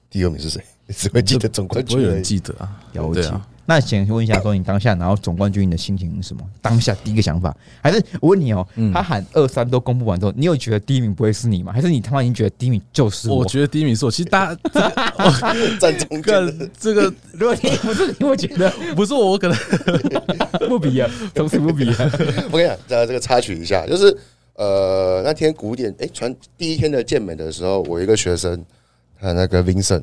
[0.08, 0.62] 第二名是谁？
[0.88, 2.22] 只会记得总冠不会有人。
[2.22, 2.80] 记得啊。
[2.92, 3.30] 了解。
[3.64, 6.42] 那想问一下，说你当下拿到总冠军，你的心情是什么？
[6.60, 11.72] 当下第一个想法，还是我问你哦、嗯他喊二三都公布完之后，你有觉得第一名不会是你吗？
[11.72, 13.36] 还是你他妈已经觉得第一名就是我？
[13.36, 14.10] 我觉得第一名是我。
[14.10, 14.60] 其实大家
[15.78, 19.56] 站中间的干这个如果你不是你，我觉得 不是我，我可能
[20.68, 21.96] 不比啊，从此不比啊。
[22.50, 24.14] 我跟你讲，呃，这个插曲一下，就是
[24.56, 28.62] 呃，那天古典哎传第一天的健美的时候，我一个学生，
[29.20, 30.02] 他那个 Vincent，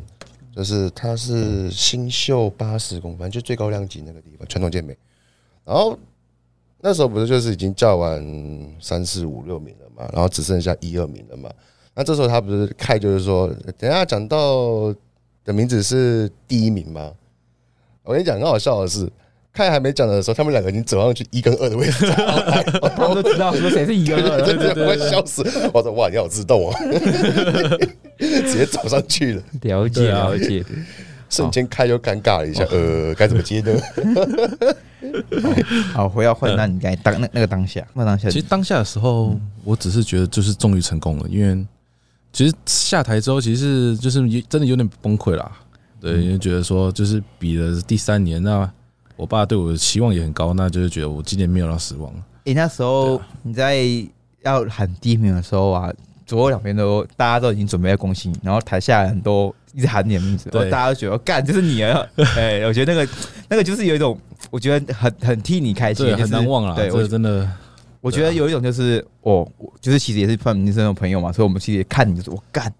[0.55, 4.97] 就是他是新秀八十公分，就最高量级那个地方传统健美，
[5.63, 5.97] 然后
[6.81, 11.49] 那时候不是就是已经叫完三四五六名了嘛，然后只剩下一二名了嘛，
[11.93, 14.93] 那这时候他不是开就是说，等下讲到
[15.43, 17.13] 的名字是第一名吗？
[18.03, 19.09] 我跟你讲，很好笑的是。
[19.51, 22.05] 看还没讲的时候，他们两个已经走上去一跟二的位置，
[22.95, 24.41] 他们都知道说谁是一跟二了。
[24.45, 25.43] 对对对，我会笑死！
[25.73, 26.73] 我说哇，你好自动哦，
[28.17, 30.63] 直接走上去了，了解了解。
[31.29, 33.71] 瞬间开又尴尬了一下，呃，该怎么接呢？
[35.93, 41.63] 好，回到换，那你该当那那个当下，那当下其实当下的时候，我只是觉得就是终于成功了，因为
[42.33, 45.51] 其实下台之后，其实就是真的有点崩溃啦。
[46.01, 48.67] 对，因为觉得说就是比了第三年，那
[49.19, 52.09] 我爸对我的期望也很高，那就是觉得我今年没有让失望。
[52.45, 53.75] 诶、那时候你在
[54.43, 55.93] 要喊第一名的时候啊，
[56.25, 62.09] 左右两边都大家都已经准备要恭喜你，然后台下人都一直喊你的名字，对然后大家都觉得干就是你了。
[62.37, 63.11] 哎，我觉得那个
[63.49, 64.17] 那个就是有一种，
[64.49, 66.73] 我觉得很很替你开心，就是很难忘啊。
[66.73, 67.45] 对，我这个真的
[67.99, 72.73] 我觉得有一种就是我我就是其实也是范明生的朋友嘛，所以我们其实也看你就是我干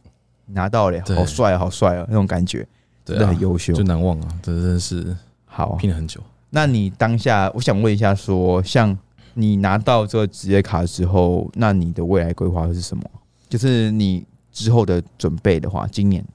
[0.46, 2.66] 拿到了，对好帅啊，好帅啊那种感觉，
[3.04, 3.84] 真的很优秀就。
[3.84, 5.16] 难忘啊，这真的是
[5.60, 6.22] 好，拼了很久。
[6.52, 8.98] 那你当下，我想问一下说像
[9.34, 13.04] 你拿到这个职业卡之后，那你的未来规划是什么？
[13.50, 16.26] 就是你之后的准备的话，今年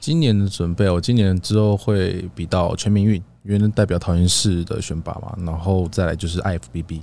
[0.00, 6.94] 今年的准备，我今年之后会比到全民运，因为代表桃园市的选拔嘛，然后再来就是 IFBB，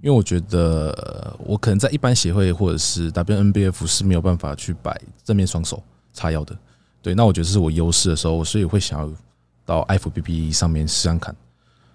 [0.00, 6.56] 因为我觉得呃我可能在一般协会或者是 WNBF 是没有办法去摆正面双手叉腰的，
[7.02, 9.10] 对，那我觉得这是我优势的时候，所以会想要
[9.68, 11.36] 到 IFBB 上面试试看。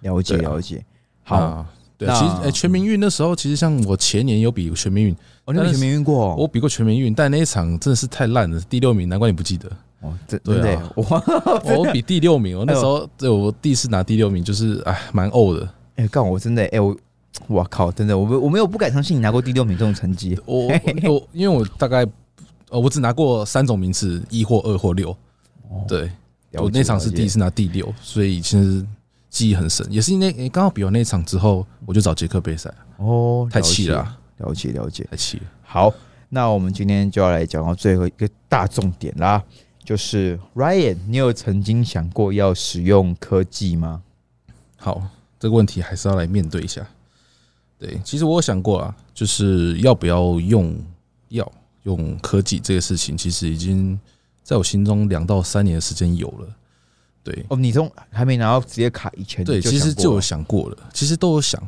[0.02, 0.84] 了解了解。
[1.24, 1.66] 好，
[1.98, 6.36] 对，其实哎、全民运那时候，其实像我前年有比全民运，哦，你有全民运过？
[6.36, 9.68] 我比过全民运，但那一场真的是太烂了，第六名，难怪你不记得。
[10.02, 11.22] 哦，对对真的啊耶， 哇，
[11.76, 15.68] 我比第六名，我那时候对我第一次拿第六名，就是哎蛮呕的。
[15.96, 16.96] 哎，干我真的哎，我
[17.48, 20.38] 我靠，真的，我没我没有不敢相信你拿过第六名这种成绩。
[20.44, 20.68] 我
[21.08, 22.06] 我因为我大概
[22.70, 25.16] 呃我只拿过三种名次，一或二或六。
[25.88, 26.08] 对，
[26.62, 28.84] 我那场是第一次拿第六，所以其实
[29.30, 29.86] 记忆很深。
[29.90, 35.06] 也是因为诶刚好比完那一场之后，我就找杰克备赛，哦，太气了了啊，解，了解了解。
[35.10, 35.44] 太气了。
[35.62, 35.92] 好，
[36.28, 39.42] 那我们今天就要来讲到最后一个大重点啦，
[39.84, 44.02] 就是 Ryan，你有曾经想过要使用科技吗？
[44.76, 45.02] 好，
[45.38, 46.86] 这个问题还是要来面对一下。
[47.78, 50.76] 对，其实我有想过啊，就是要不要用
[51.30, 53.98] 药用科技这个事情，其实已经
[54.44, 56.46] 在我心中两到三年的时间有了。
[57.24, 61.60] 对，哦，你从还没拿到职业卡以前，对，其实就有想过了想过了，其实都有想。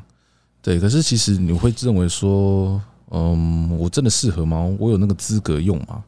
[0.60, 4.64] 对，可是其实你会认为说，嗯，我真的适合吗？
[4.78, 6.04] 我有那个资格用吗？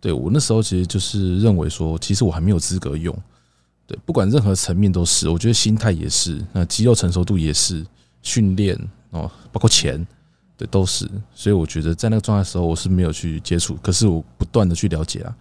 [0.00, 3.16] 对我那时候其实就是认为说，其实我还没有资格用。
[3.86, 7.86] 对，不管任何层面都是，我觉得心态也是，那肌肉成熟度也是，
[8.22, 8.76] 训练
[9.10, 10.04] 哦，包括钱，
[10.56, 11.08] 对，都是。
[11.34, 15.36] 所以我觉得在那个状态的时候，我是没有去接触，可是我不断的去了解啊。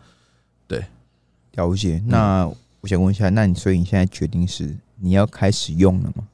[1.53, 2.01] 了解。
[2.05, 2.45] 那
[2.81, 6.27] 我想问一下，那你所以你现在决定是你要开始用了吗？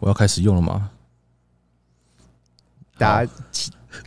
[0.00, 0.90] 我要开始用了吗？
[2.96, 3.26] 答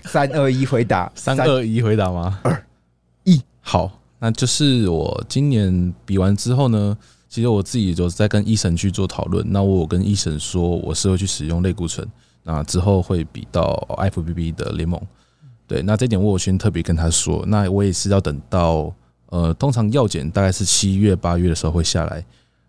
[0.06, 2.40] 三二一回答， 三二一回答吗？
[2.44, 2.66] 二
[3.24, 9.46] 一好，那就是我今年比完之后呢，其实我自己就在跟医生去做讨论。
[9.52, 12.08] 那我有跟医生说，我是会去使用类固醇，
[12.44, 15.02] 那之后会比到 FBB 的联盟。
[15.68, 18.94] 对，那这点我有先特别跟他说，那我也是要等到
[19.30, 22.24] 呃，通常药检大概是七月八月的时候会下来。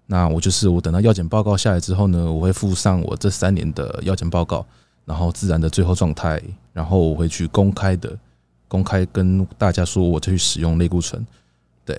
[0.07, 4.65] 那我就是我等到药检报告下来之后呢，我会附上我这三年的药检报告，
[5.05, 6.43] 然后自然的最后状态，
[6.73, 8.17] 然后我会去公开的
[8.69, 11.25] 公开跟大家说，我去使用类固醇。
[11.85, 11.95] 对，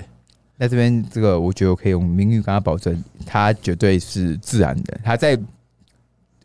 [0.57, 4.99] 在这边这个我觉得我可以用名誉跟他保证，他绝对是自然的。
[5.03, 5.39] 他在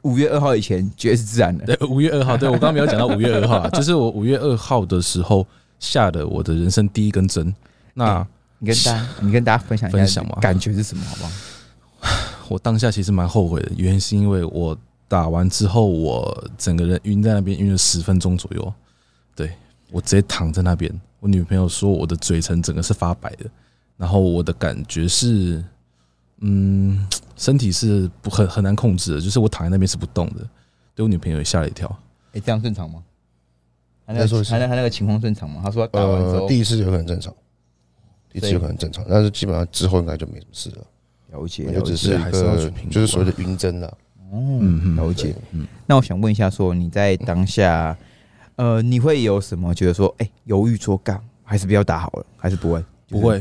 [0.03, 1.65] 五月二号以前绝对是自然的。
[1.65, 5.47] 对，五月二号，对我刚刚没有讲到五月二号啊，就是我五月二号的时候
[5.81, 7.55] 下的我的人生第一根针。
[7.95, 8.27] 那
[8.59, 11.31] 你跟大家，你跟大家分享一下分享嘛感觉是什么，好不好？
[12.51, 14.77] 我当下其实蛮后悔的，原因是因为我
[15.09, 18.75] 打完之后，我整个人晕在那边，晕了十分钟左右。
[19.35, 19.53] 对
[19.91, 23.47] 我直接躺在那边，我女朋友说我的嘴唇整个是发白的，
[23.97, 25.65] 然后我的感觉是，
[26.41, 30.47] 嗯，身体是不很很难控制的，就是我躺在那边是不动的。
[30.95, 31.89] 对我女朋友也吓了一跳。
[32.33, 33.03] 哎，这样正常吗？
[34.07, 35.63] 他那再说他那他那个情况正常吗？
[35.65, 37.39] 他说他打完之呃，后第一次有可能正常，第
[38.35, 40.85] 一次有可能正常，但是基本上之后应该就没什么事了，
[41.33, 43.97] 了解，就了解，只是一个就是所谓的晕针了。
[44.33, 45.33] 嗯嗯嗯了解。
[45.53, 47.97] 嗯，那我想问一下，说你在当下，
[48.57, 52.85] 呃，你会有什么觉得说，哎，犹豫说干，还是不要打好了，还是不会？
[53.09, 53.41] 不会。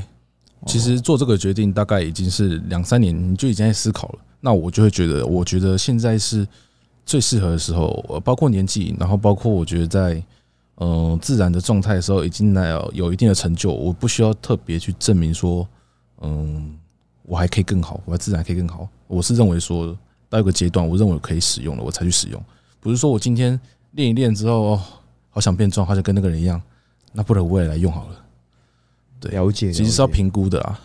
[0.67, 4.19] 其实做这个决定大概已经是两三年，你就已经在思考了。
[4.39, 6.47] 那我就会觉得，我觉得现在是
[7.05, 10.23] 最适合的时候，呃包括年纪，然后包括我觉得在
[10.75, 15.67] 嗯、呃自然的状态的时候，已经来有有一定的成就，我不需要特别去证明说，
[16.21, 16.77] 嗯，
[17.23, 18.87] 我还可以更好，我还自然可以更好。
[19.07, 19.97] 我是认为说
[20.29, 22.43] 到一个阶段，我认为可以使用了，我才去使用，
[22.79, 23.59] 不是说我今天
[23.91, 24.81] 练一练之后，哦，
[25.29, 26.61] 好想变壮，好想跟那个人一样，
[27.11, 28.25] 那不如我也来用好了。
[29.19, 30.79] 对了解其实是要评估的啊。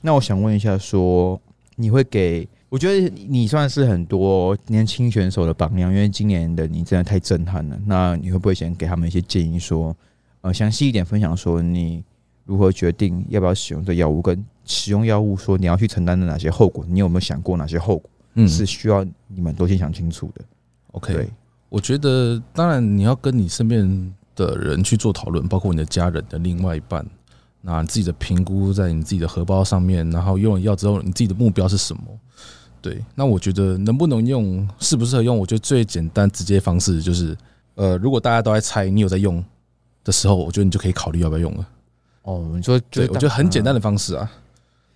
[0.00, 1.40] 那我想问一下说
[1.76, 2.48] 你会给？
[2.72, 7.78] 我觉得你算是很多年轻选手的榜样，因为今年的你真的太震撼了。
[7.84, 9.94] 那你会不会先给他们一些建议说，
[10.40, 12.02] 呃，详细一点分享说你
[12.46, 16.82] 如何决定要不要使用这药物，跟使用药物说你要去承担的哪些后果？
[16.88, 20.42] 你有没有想过哪些后果嗯是需要你们都先想清楚的
[20.92, 21.28] ？OK，
[21.68, 27.06] 我觉得当然你要跟你身边的人去做讨论，包括你的家人的另外一半，
[27.60, 32.02] 那你自己的评估在你自己的荷包上面，然后用了药之后，你自己的目标是什么？
[32.82, 37.36] 对，那我觉得能不能用，适不适合用，我觉得最简单直接方式就是，
[37.76, 39.42] 呃，如果大家都在猜你有在用
[40.04, 41.68] 的时候，我觉得你就可以考虑要不要用了。
[42.22, 44.30] 哦，你说对，我觉得很简单的方式啊，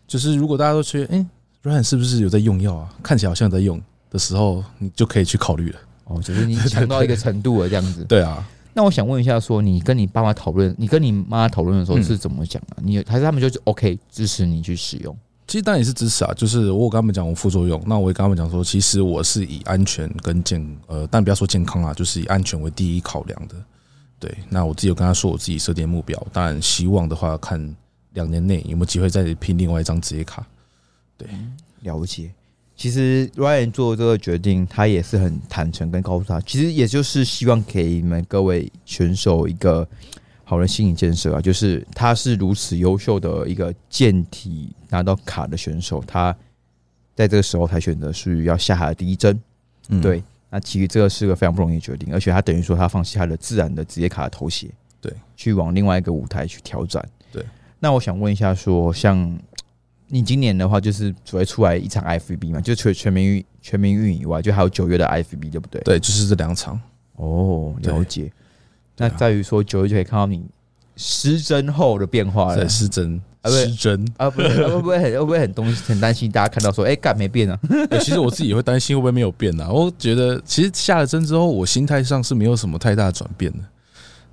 [0.06, 1.26] 就是如果大家都觉得，哎、
[1.62, 2.92] 软 r 是不是有在用药啊？
[3.02, 5.78] 看起来好像在用的时候，你就可以去考虑了。
[6.04, 8.04] 哦，就是你强到一个程度了这样子。
[8.04, 8.44] 对啊，
[8.74, 12.76] 那我想问一下，说你跟你爸妈讨论，你跟你妈讨论的时候嗯是怎么讲的？
[12.82, 15.16] 你还是他们就是 OK 支持你去使用？
[15.46, 23.54] 其实当然也是支持啊，就是我有跟他们讲我副作用，那我也跟他们讲说，其实我是以安全跟健呃，但不要说健康啊，就是以安全为第一考量的。
[24.18, 27.76] 对，那我自己有跟他说我自己设定目标，当然希望的话看
[28.14, 30.44] 两年内有没有机会再拼另外一张职业卡。
[31.16, 31.28] 对
[31.82, 32.30] 了解。
[32.74, 39.88] 其实 Ryan 做这个决定，他也是很坦诚跟告诉他，其实也就是希望给你们各位选手一个
[40.48, 46.34] 好的心理建设啊，就是他是如此优秀的一个健体拿到卡的选手，他
[47.16, 49.36] 在这个时候才选择是要下他的第一针。
[49.88, 57.04] 嗯，对，那其实这个是个非常不容易的决定，而且他等于说他放弃他的自然的职业卡的头衔，对，去往另外一个舞台去挑战。
[57.32, 57.44] 对，
[57.80, 59.36] 那我想问一下说像
[60.06, 65.82] 你今年的话，就是只会出来一场 FB 嘛，就除了全民运全民运以外，就还有九月的 FB，对不对？。
[65.82, 66.80] 对，就是这两场。
[67.16, 68.30] 哦，了解。
[68.98, 70.42] 那在于说九月就可以看到你
[70.96, 72.68] 失真后的变化了对，。
[72.68, 74.12] 失真，啊不是失真。
[74.16, 77.58] 啊，不是，啊会不会很会不会很东西很担心大家看到说，哎、干没变啊？
[77.90, 79.68] 欸其实我自己也会担心会不会没有变啊。
[79.70, 83.58] 我觉得其实下了针之后，我心态上是没有什么太大的转变的。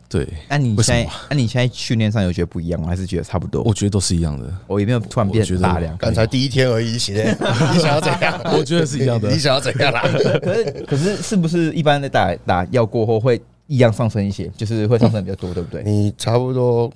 [0.10, 2.88] 对，那、你现在，那、你现在训练上有觉得不一样吗？
[2.88, 3.63] 还是觉得差不多？
[3.63, 4.45] 我觉得都是一样的。
[4.67, 5.97] 我有没有突然变大量？
[5.97, 7.32] 刚才第一天而已，现在，
[7.73, 8.39] 你想要怎样？
[8.56, 9.39] 我觉得是一样的你。
[9.39, 10.02] 想要怎样啦？
[10.43, 13.41] 可是可是是不是一般的打打药过后会
[13.74, 15.82] 一样上升一些，就是会上升比较多，对不对？
[15.90, 16.92] 你差不多，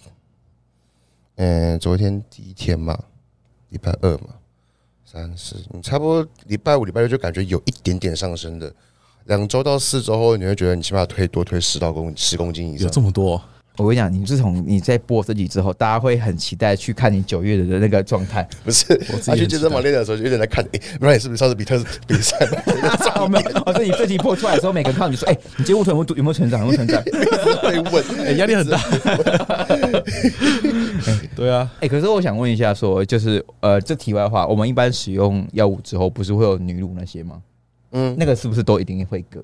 [1.38, 2.96] 嗯，昨天第一天嘛，
[3.70, 4.36] 礼拜二嘛，
[5.04, 8.72] 三四，你差不多礼拜五、礼拜六就感觉有一点点上升的。
[9.26, 12.92] 两周到四周后，你会觉得你起码推多推十到公十公斤以上有上。
[12.92, 13.42] 这么多，
[13.78, 18.48] 我跟你讲，你自从你在播这集之后，大家会很期待去看你九月的那个状态。
[18.66, 22.62] 不是我自己他去健身房练的时候，就有点在看，哎、不然你是不是上次比特比赛嘛？
[23.16, 26.62] 哦， 没有，哦，所以你这集播出来的时候，每个人看到你说，哎、你接物腿有没有有没有成长？
[26.62, 27.04] 有没有成长？
[27.62, 28.80] 会问，哎，压力很大。
[31.36, 37.42] 对啊，哎、可是我想问一下说就是呃，这题外话，我们一般使用药物之后，不是会有女乳那些吗？
[37.92, 39.40] 嗯，那个是不是都一定会割？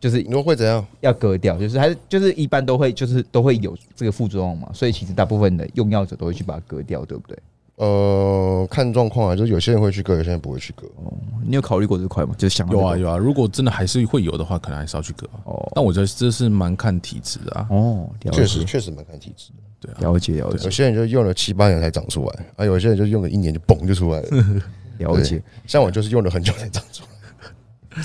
[0.00, 0.84] 就是你说会怎样？
[1.00, 7.36] 要割掉，就是还是就是一般都会就是都会有这个副作用嘛，所以其实大部分的用药者都会去把它割掉，对不对？
[7.76, 10.86] 呃，看状况啊，就是有些人会去割，有些人不会去割。
[10.96, 11.12] 哦
[11.46, 12.34] 你有考虑过这块吗？
[12.36, 15.28] 就是想有啊有啊，如果真的还是会有的话，可能还是要去割。
[15.44, 17.66] 哦但我觉得这是蛮看体质的啊。
[17.70, 19.62] 哦，了确实，解确实蛮看体质的。
[19.80, 24.28] 对啊，了解了解有些人就用了七八年才长出来，啊，有些人就用了一年就嘣就出来了。
[24.98, 25.40] 了解。
[25.66, 28.04] 像我就是用了很久才长出来。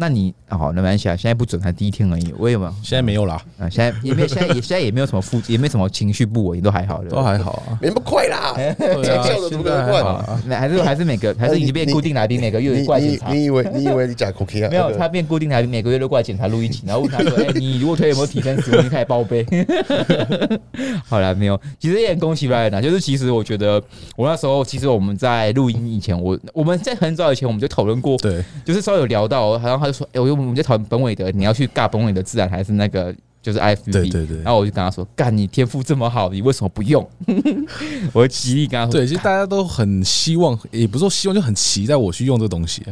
[0.00, 2.32] 那你啊好，那没关系啊，现在不准，才第一天而已。
[2.38, 2.72] 我有没有？
[2.84, 7.76] 现在没有啦，啊，现在也没有，现在也现在也没有什么负，也没什么情绪不稳，都还好的，都还好啊。
[7.82, 10.40] 没那么快啦， 对还好快啊。
[10.46, 13.32] 那还是还是每个还是已经变固定来宾，每个月都过来检查。
[13.32, 14.68] 你你以为你 以为你假 cookie 啊？
[14.70, 19.44] 没有，他变固定来宾，每个月都过来检查录一集，然后问他说：“哎、你如果腿有没有提升十公斤，开始报备。
[21.06, 22.70] ”好了，没有，其实也很恭喜啊。
[22.80, 23.82] 就是其实我觉得，
[24.16, 37.08] 我那时候其实我们在录音以前，我我们在很早以前我们就讨论过，对，就是稍微有聊到，好像他就说：“哎、我我们在讨论本伟的，你要去尬本伟的自然还是那个就是 IFB？” 对对对然后我就跟他说：“干，你天赋这么好，你为什么不用？”
[38.12, 42.82] 我会极力跟他说：“对，其实大家都很希望，也不是说希望，就很期待我去用这个东西。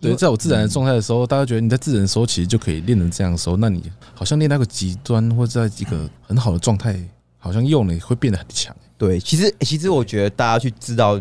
[0.00, 3.82] 对，在我自然的状态的时候，大家觉得你在自然的时候其实就可以练成这样的时候，那你
[4.14, 6.98] 好像练到个极端或者在一个很好的状态，
[7.38, 8.74] 好像用了会变得很强。
[8.98, 11.20] 对，其实其实我觉得大家去知道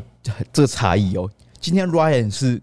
[0.53, 1.29] 这个差异哦。
[1.59, 2.61] 今天 Ryan 是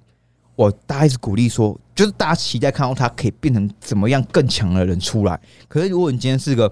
[0.54, 5.38] 我大家一直鼓励说，就是大家期待看到他可以变成怎么样更强的人出来。
[5.68, 6.68] 可是如果你今天是个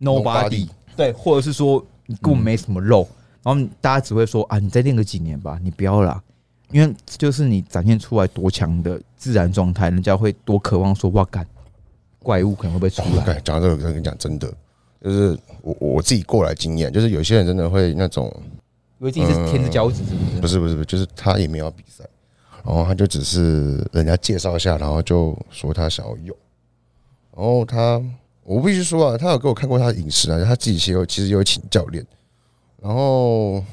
[0.00, 3.06] nobody，Nobody 对，或者是说你根本没什么肉，
[3.42, 6.22] 然后大家只会说啊，你再练个几年吧，你不要啦。
[6.70, 11.46] 因为就是你展现出来多强的自然状态，人家会多渴望说哇干，
[12.18, 13.24] 怪物可能会不会出来？
[13.24, 14.50] 哎，讲到这个，跟你讲真的，
[15.04, 18.32] 就是我我自己过来经验，就是有些人真的会那种，
[19.00, 20.40] 因为自己是天之骄子是不是？
[20.40, 22.04] 不是不是不是，就是他也没有比赛，
[22.64, 26.36] 然后他就只是人家介绍一下，然后就说他想要用，
[27.36, 28.00] 然后他
[28.44, 32.04] 我必须说啊，他有给我看过他的饮食啊，他自己其实有其实有请教练，
[32.80, 33.64] 然后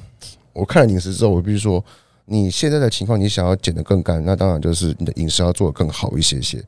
[0.53, 1.83] 我看了饮食之后，我必须说，
[2.25, 6.63] 你现在的情况，你想要减得更干，那当然就是你的饮食要做得更好一些些。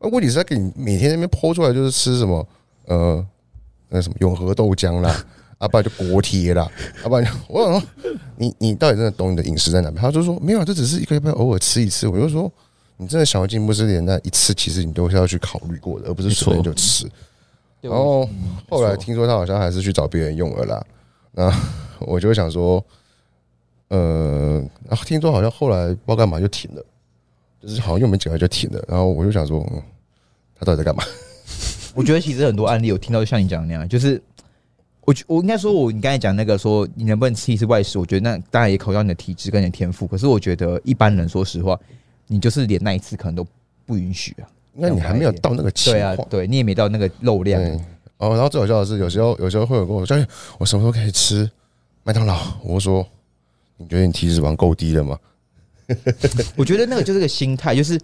[0.00, 2.46] 那问题是，他给你每天那边剖出来就是吃什么，
[2.86, 3.26] 呃，
[3.88, 5.24] 那什么永和豆浆啦，
[5.58, 6.70] 啊，不然就锅贴啦，
[7.02, 7.88] 啊，不然就我想说，
[8.36, 10.02] 你你到底真的懂你的饮食在哪边？
[10.02, 12.06] 他就说没有啊，这只是一个礼拜偶尔吃一次。
[12.08, 12.50] 我就说，
[12.96, 17.08] 你真的想要进步，是连那一次，其实你都是要去考虑过的，而不是随便就吃。
[17.80, 18.28] 然后
[18.70, 20.86] 后来听说他好像还是去找别人用了啦，
[21.32, 21.52] 那
[22.00, 22.82] 我就会想说，
[23.88, 24.54] 呃，
[24.88, 26.82] 然后听说好像后来不知道干嘛就停了，
[27.60, 29.82] 就是好像用没几个就停了，然后我就想说，嗯，
[30.58, 31.04] 他到底在干嘛？
[31.94, 34.20] 我觉得其实很多案例我听到，就像你讲的那样，就是
[35.04, 40.06] 我觉我应该说，我你刚才讲那个说你能不能吃一次外食，我觉得那当然也考虑到你的体质跟你的天赋。
[40.06, 41.78] 可是我觉得一般人说实话，
[42.26, 43.46] 你就是连那一次可能都
[43.84, 44.48] 不允许啊。
[44.74, 47.62] 应该你还没有到那个情对啊况，，对你也没到那个肉量。
[47.62, 47.78] 对。
[48.18, 50.26] 哦，然后最好笑的是，有时候有时候会有人跟我说：“教练，
[50.58, 51.50] 我什么时候可以吃
[52.04, 53.06] 麦当劳？”我说
[53.76, 55.18] ：“你觉得你体脂肪够低了吗
[56.56, 58.00] 我觉得那个就是个心态，就是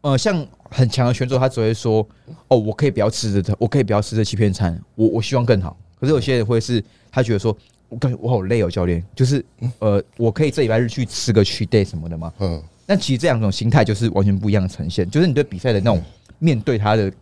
[0.00, 2.06] 呃，像很强的选手，他只会说
[2.48, 6.82] ：“哦，我可以不要吃这，我可以不要吃这欺骗餐，我我希望更好。”可是有些人会是，
[7.12, 7.56] 他觉得说
[7.88, 9.44] ：“我感觉我好累哦，教练，就是
[9.78, 16.02] 呃，我可以这礼拜日去吃个 cheat day 什么的吗？”？”嗯，那其实这两种心态就是完全不一样的呈现，就是你对比赛的那种
[16.40, 17.12] 面对他的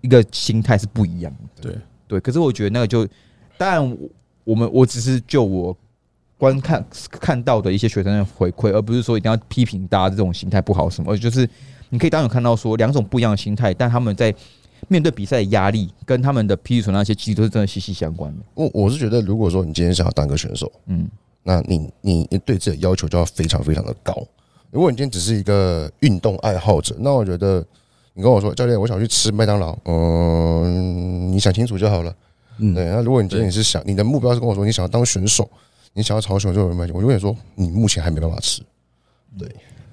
[0.00, 1.62] 一个心态是不一样的。
[1.62, 1.78] 对
[2.08, 3.06] 对，可是我觉得那个就，
[3.56, 3.96] 当然我
[4.42, 5.76] 我们我只是就我
[6.36, 11.48] 观看看到的一些学生的回馈，而不是说一定要批评大家这种心态不好什么，而就是
[11.88, 14.34] 你可以当有看到说两种不一样的心态，但他们在
[14.88, 18.44] 面对比赛的压力跟他们的批准那些其实都是真的息息相关的。
[18.54, 21.08] 我我是觉得，如果说你今天想要当个选手，嗯，
[21.42, 24.16] 那你你你对自己的要求就要非常非常的高。
[24.70, 27.64] 如果你今天只是一个运动爱好者，那我觉得
[28.12, 32.14] 你跟我说，教练，我想去吃麦当劳，嗯，你想清楚就好了。
[32.58, 35.48] 嗯，对，那如果你今天你是想你的目标是跟我说你想要当选手，
[35.92, 38.62] 你想要朝选手的迈进，我就跟你说，你目前还没办法吃。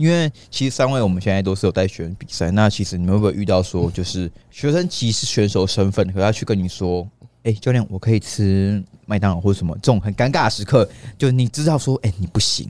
[0.01, 7.07] 因为其实三位我们现在都是有带学生比赛，那其实你们会不会遇到说，就是学生其实选手身份，可他去跟你说，
[7.43, 10.89] 哎、教练，我可以吃麦当劳或者什么这种很尴尬的时刻，
[11.19, 12.67] 就你知道说，哎、你不行，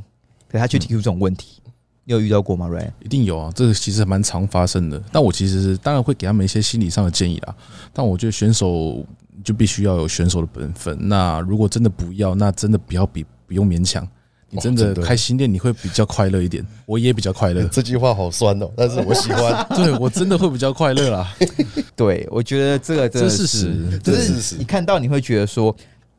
[0.49, 1.61] 可他去提出这种问题，
[2.03, 2.91] 你有遇到过吗？Ray？
[2.99, 5.01] 一定有啊，这个其实蛮常发生的。
[5.09, 7.55] 但我其实当然会给他们一些心理上的建议啦。
[7.93, 9.05] 但我觉得选手
[9.41, 10.97] 就必须要有选手的本分。
[11.07, 14.05] 那如果真的不要，那真的不要比，不用勉强。
[14.51, 16.63] 你真的开新店，你会比较快乐一点。
[16.85, 19.65] 我也比较快乐，这句话好酸哦，但是我喜欢。
[19.75, 21.33] 对我真的会比较快乐啦。
[21.95, 25.75] 对，我觉得这个真的这是事实就这是你看到你会觉得说，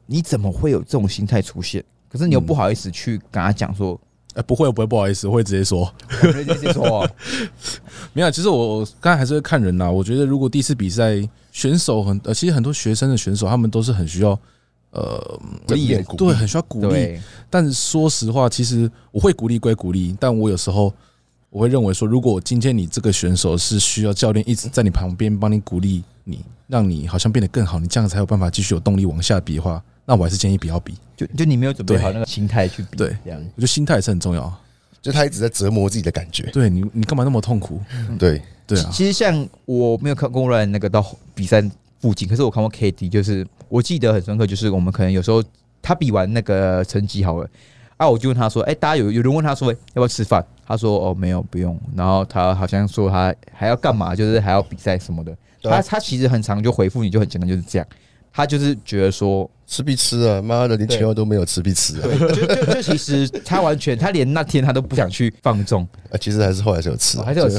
[0.06, 1.84] 你怎么会有这种心态出现？
[2.08, 3.98] 可是你又不好意思去跟他讲说，
[4.34, 5.90] 哎，不会，不会，不好意思，我会直接说。
[6.22, 7.10] 我直接说话，
[8.12, 9.90] 没有，其实我我刚才还是会看人呐。
[9.90, 11.16] 我觉得如果第一次比赛
[11.50, 14.38] 选手很呃，其实很多学生的选手他们都是很需要
[14.92, 17.20] 呃对，很需要鼓励。
[17.50, 20.92] 但是说实话，其实我会鼓励归鼓励，但我有时候
[21.50, 30.94] 我会认为说，如果今天你这个选手是需要教练一直在你旁边帮你鼓励你，让你好像变得更好，你这样才有办法继续有动力往下比的话，那我还是建议不要比。
[31.16, 33.40] 就就你没有准备好那个心态去比，对这样。
[33.40, 34.52] 我觉得心态也是很重要。
[35.00, 36.44] 就他一直在折磨自己的感觉。
[36.52, 37.80] 对你，你干嘛那么痛苦？
[38.18, 41.60] 对，对啊，其实像我没有看过 Ryan 那个到比赛
[42.02, 45.42] 附近，可是我看过 KD，就是我记得很深刻，就是我们可能有时候
[45.80, 47.48] 他比完那个成绩好了，
[47.96, 50.44] 啊，我就问他说，哎、大家有有人问他说、哎要不要吃饭？
[50.66, 55.34] 他说哦没有不用，然后他好像说他还要干嘛，就是还要比赛什么的。
[55.62, 57.86] 他他其实很常就回复你就很简单，就是这样。
[58.32, 62.02] 他就是觉得说，吃必吃啊，妈的，连钱我都没有吃必吃啊。
[62.02, 67.58] 对，就就就其实他完全他连那天他都不想去放纵，啊，其实还是后来是有吃啊，哦还是有吃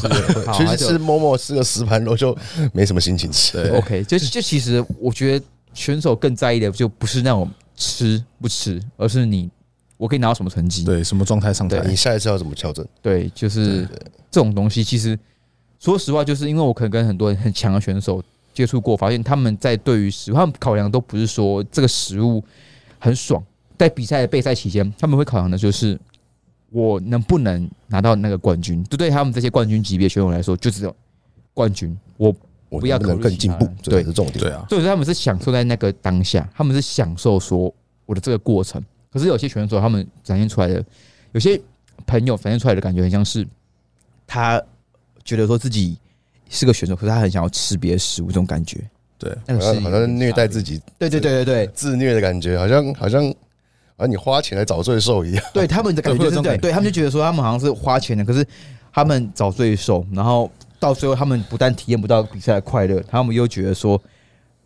[0.54, 2.36] 其实吃某某吃个十盘肉就
[2.72, 3.54] 没什么心情吃。
[3.54, 9.50] 对 OK，就就其实我觉得选手更在意的就不是那种吃不吃，而是你
[9.98, 10.84] 我可以拿到什么成绩。
[10.84, 11.84] 对，什么状态上台？
[11.88, 12.84] 你下一次要怎么调整？
[13.02, 13.88] 对，就是
[14.32, 15.18] 这种东西，其实
[15.80, 18.24] 说实话，就是因为我可能跟很多人很强的选手
[18.54, 22.44] 接触过，发现他们在对于食物，他们考量都不是说这个食物
[23.00, 23.44] 很爽，
[23.78, 26.00] 在比赛的备赛期间，他们会考量的就是
[26.70, 28.84] 我能不能拿到那个冠军。
[28.86, 30.96] 就对他们这些冠军级别选手来说，就只有
[31.54, 32.34] 冠军，我
[32.70, 34.40] 我不要能更进步对，这是重点。
[34.40, 37.74] 对啊，所以说他们是享受在那个当下，他们是享受说
[38.06, 38.84] 我的这个过程。
[39.12, 40.84] 可是有些选手他们展现出来的，
[41.34, 41.60] 有些
[42.08, 43.48] 朋友展现出来的感觉很像是
[44.26, 44.62] 他
[45.24, 45.98] 觉得说自己
[46.54, 48.80] 是个选手，可是他很想要吃别的食物，这种感觉。
[49.18, 53.24] 对，那个是好像好像虐待自己、对对对对对，自虐的感觉，好像好像
[53.96, 55.44] 好像你花钱来找罪受一样。
[55.54, 58.46] 对他们的感觉就是对，他们就觉得说他们好像是花钱的，可是
[58.92, 64.02] 他们找罪受，然后到最后他们不但体验不到比赛的快乐，他们又觉得说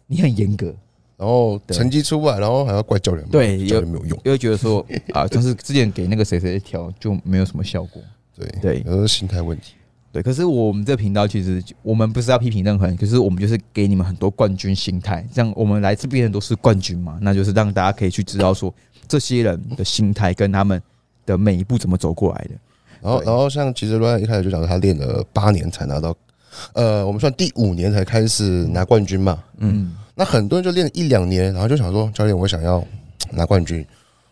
[0.08, 0.74] 你很严格，
[1.18, 4.20] 然后成绩出不来，然后还要怪教练，对教练没有用。
[4.24, 8.02] 又会觉得说啊，就是之前给那个谁谁调就没有什么效果。
[8.36, 9.74] 对对有时候心态问题。
[10.12, 18.74] 对，可是我们这频道其实我们不是要批评任何人，可是我们就是给你们很多冠军心态，这样我们来这边的都是冠军嘛，那就是让大家可以去知道说
[19.08, 20.82] 这些人的心态跟他们
[21.26, 22.52] 的每一步怎么走过来的。
[23.02, 26.16] 然后然后像其实乱一开始就讲他练了八年才拿到，
[26.74, 29.44] 呃，我们算第五年才开始拿冠军嘛。
[29.58, 32.84] 嗯，那很多人就练了一两年，然后就想说教练，我想要
[33.32, 33.86] 拿冠军。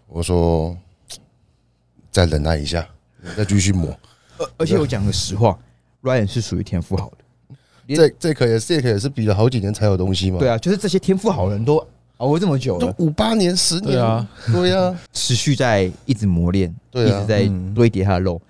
[0.07, 0.75] 我说
[2.11, 2.87] 再忍耐一下，
[3.35, 3.93] 再继续磨。
[4.37, 5.57] 而而且我讲个实话
[6.03, 7.55] ，Ryan 是属于天赋好的。
[7.95, 10.39] 这这可也是这可也是比了好几年才有东西嘛。
[10.39, 11.77] 对啊，就是这些天赋好的人都
[12.17, 18.41] 熬过这么久了，都五八年、十年，对啊，对啊， 持续在一直磨练， 对啊一直在嗯堆叠他的肉。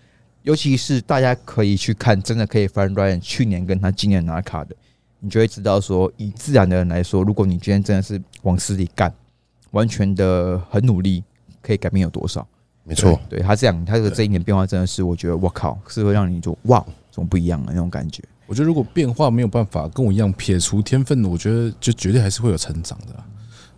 [0.43, 4.75] 尤其是大家可以去看，真的可以翻 Ryan 去年跟他今年拿卡的，
[5.19, 9.11] 你就会知道说，以自然的人来说，如果你今天真的是往死里干，
[9.71, 11.23] 完全的很努力，
[11.61, 12.47] 可以改变有多少？
[12.87, 18.23] 没错，对他这样，他的这一年变化真的是，我觉得我靠，是会让你就哇，怎么不一样的那种感觉。
[18.45, 23.25] 我觉得如果变化没有办法跟我一样撇除天分的，我觉得就绝对还是会有成长的啊。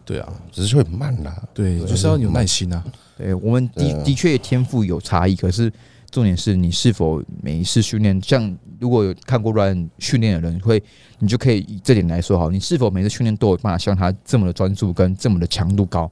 [0.04, 1.42] 对啊，只是会很慢啦。
[1.54, 2.84] 对，对就是要有耐心啊。
[3.18, 5.72] 对我们的的确天赋有差异，可是
[6.12, 10.84] 重点是你是否每一次训练，像如果有看过 Ryan 训练的人，会
[11.20, 16.12] 你就可以以这点来说好，你是否每次训练都有办法像他这么的专注跟这么的强度高？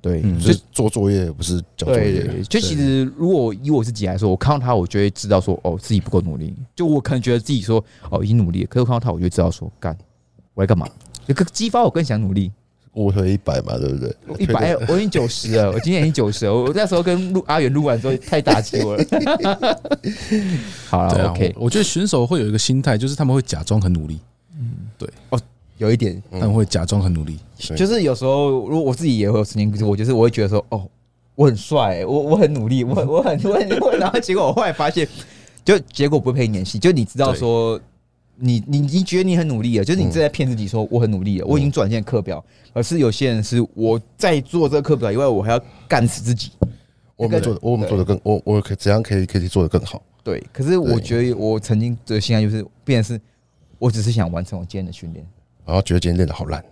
[0.00, 6.54] 对，嗯就就是做作业不是交作业对对，对，就其实如果以我自己来说，我看到他，我就会知道说，哦，自己不够努力。
[6.76, 9.96] 就我可能觉得自己说，哦，已经努力了，可是我看到他，我就知道说，干，
[10.54, 10.88] 我要干嘛？
[11.26, 12.52] 有个激发我更想努力。
[12.92, 14.16] 我推一百嘛，对不对？
[14.38, 16.54] 一百，我已经九十了， 我今年已经九十了。
[16.54, 19.04] 我那时候跟录阿元录完之后，太打击我了。
[20.88, 24.18] 好了啊，OK，我我觉得选手会有一个心态，就是他们会假装很努力，
[25.78, 27.38] 有一点，嗯他们会假装很努力。
[27.76, 30.86] 就是有时候，如果我自己也会有曾经，我就是我会觉得说，哦，
[31.34, 35.08] 我很帅、我我很努力，我我很我很，我 然后结果我后来发现，
[35.64, 37.80] 就结果不会陪你演戏，就你知道说。
[38.40, 42.44] 你你你觉得你很努力了，就是你正在骗自己说我很努力了，我已经转现课表。
[42.72, 46.52] 而是有些人是我在做这个课表以外，我还要干死自己。
[47.16, 50.00] 我们做的，我们做的更，我我可怎样可以可以做的更好？
[50.22, 53.20] 对，可是我觉得我曾经的心态就是，变成是
[53.76, 55.26] 我只是想完成我今天的训练，
[55.68, 56.64] 然后觉得今天练的好烂，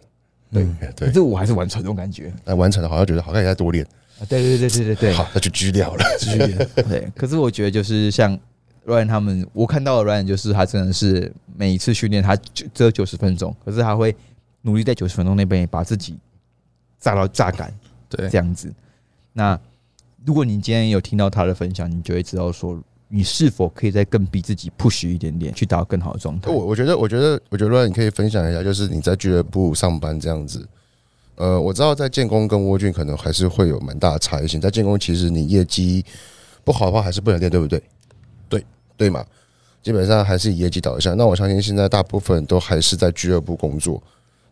[0.50, 0.66] 对
[0.96, 2.32] 对可，是我还是完成这种感觉。
[2.46, 3.84] 那完成了好像觉得好像也在多练，
[4.18, 6.02] 啊，对对对对对对好，那就狙掉了。
[6.18, 7.06] 继续练， 对。
[7.14, 8.32] 可是我觉得就是像
[8.86, 14.16] Ryan 他们，我看到的 Ryan 就是他真的是每一次训练他就只有九十分钟，可是他会
[14.62, 16.16] 努力在九十分钟那边把自己
[16.98, 17.70] 炸到榨干
[18.08, 18.72] 对这样子。
[19.34, 19.60] 那
[20.24, 26.50] 如果你今天有听到他的分享，你就会知道说你是否可以再更逼自己 push 一点点，去达到更好的状态？
[26.50, 30.66] 我我觉得，我觉得，我觉得你可以分享一下，就是你在俱乐部上班这样子。
[31.36, 34.60] 呃，我知道在建工跟沃俊可能还是会有蛮大的差异性。
[34.60, 36.04] 在建工，其实你业绩
[36.64, 37.82] 不好的话，还是不能练，对不对？
[38.48, 38.64] 对
[38.96, 39.24] 对嘛，
[39.82, 41.16] 基本上还是以业绩导向。
[41.16, 44.02] 那我相信现在大部分都还是在俱乐部工作。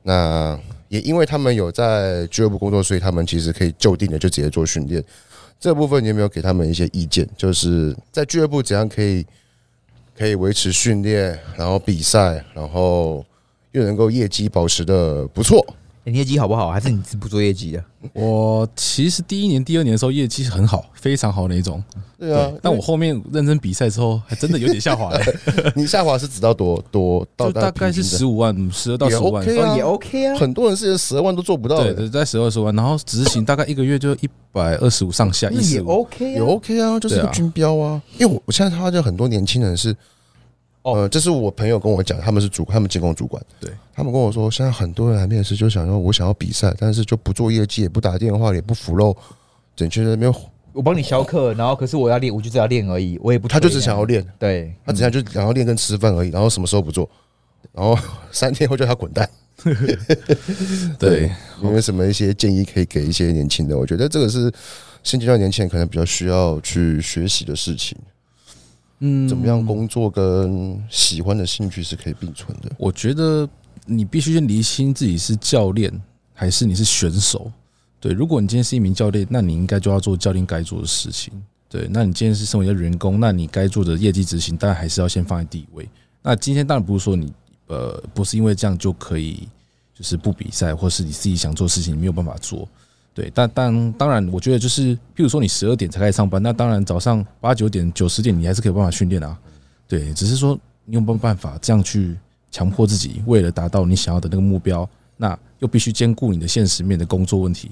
[0.03, 5.03] 那也因为他们有在俱乐部工作，所以他们其实可以就定的就直接做训练。
[5.65, 7.27] 这部分你有没有给他们一些意见？
[7.39, 9.25] 就是在俱乐部怎样可以
[10.15, 13.25] 可以维持训练，然后比赛，然后
[13.73, 15.67] 又能够业绩保持的不错。
[16.05, 16.71] 欸你业绩好不好？
[16.71, 17.85] 还是你是不做业绩的？
[18.13, 21.83] 我其实第一年、第二年的时候业绩很好，非常好那一种。
[22.19, 25.21] 对啊，但我后面认真比赛之后，还真的有点下滑了，
[25.75, 29.43] 你下滑是指到多多到大概是十五万、十二到十五万。
[29.43, 30.37] OK 啊哦，也 OK 啊。
[30.37, 35.81] 很多人是十二万都做不到对，的，对，在十二十万，然后执行大概一个月就一百二十五上下，也。
[35.81, 36.45] OK 也啊。
[36.45, 38.01] OK 啊，就是一个军标啊。
[38.19, 39.97] 因为我我现在发现很多年轻人是，
[40.85, 49.17] 哦呃，这是我朋友跟我讲，他们是主，他们监工主管，对他们跟我说，现在很多人来面试就想说，我想要比赛，但是就不做业绩，也不打电话，也不腐肉，
[49.75, 50.35] 整天在那边，
[50.75, 53.49] 我帮你消课，然后可是我要练，我就只要练而已，我也不。
[53.49, 54.05] 他就只想要。
[54.05, 57.09] 练，对，他只想就想要练跟吃饭而已，然后什么时候不做，
[57.73, 57.99] 然后
[58.31, 59.29] 三天后叫他滚蛋。
[60.99, 61.31] 对，
[61.63, 63.79] 有没有什么一些建议可以给一些年轻的？
[63.79, 64.53] 我觉得这个是
[65.03, 67.97] 现阶段年轻人可能比较需要去学习的事情。
[69.07, 72.73] 嗯，怎么样工作跟喜欢的兴趣是可以并存的？
[72.79, 73.47] 我觉得
[73.85, 75.93] 你必须先厘清自己是教练
[76.33, 77.53] 还是你是选手。
[78.01, 81.35] 对，如果你今天是一名教练，那你应该就要做教练该做的事情。
[81.69, 85.87] 对，那你今天是身为一个员工，那你该做的业绩执行，当然还是要先放在第一位。
[86.23, 87.31] 那今天当然不是说你
[87.67, 89.47] 呃不是因为这样就可以
[89.95, 92.67] 就是不比赛，或是你自己想做事情你没有办法做。
[93.15, 99.39] 对，但但当然，我觉得就是，譬如说你十二点才开始上班，那当然早上八九点、九十点你还是可以有办法训练啊。
[99.87, 102.17] 对，只是说你有没有办法这样去
[102.51, 107.71] 强迫自己，为了达到你想要的那个目标，那又必须兼顾你的现实面的工作问题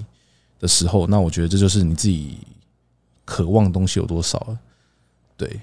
[0.59, 2.37] 的时候，那我觉得这就是你自己
[3.25, 4.59] 渴望的东西有多少了。
[5.35, 5.59] 对，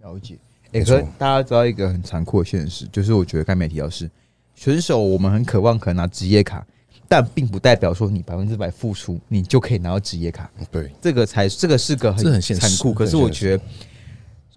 [0.00, 0.38] 了解。
[0.68, 4.10] 哎、没错可是大家知道一个很残酷的现实，就是我觉得刚才没提到是
[4.54, 6.66] 选手，我们很渴望可能拿职业卡，
[7.08, 10.50] 但并不代表说你百分之百付出，你就可以拿到职业卡。
[10.70, 12.92] 对，这个才这个是个很很残酷。
[12.92, 13.62] 可是我觉得，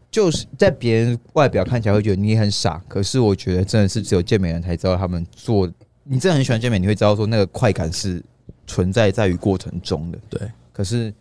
[0.09, 5.71] 就是在别人外表看起来会觉得你很傻，可是我觉得真的是只有健美人才知道他们做。
[6.03, 8.23] 你真的很喜欢健美，你会知道说那个快感是
[8.65, 10.17] 存在在于过程中的。
[10.27, 10.41] 对，
[10.73, 11.13] 可是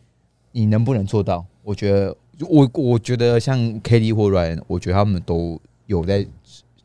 [0.51, 1.45] 你能不能做到？
[1.62, 2.16] 我觉得，
[2.49, 6.22] 我我觉得像 K D 或 Ryan，我觉得他们都有在，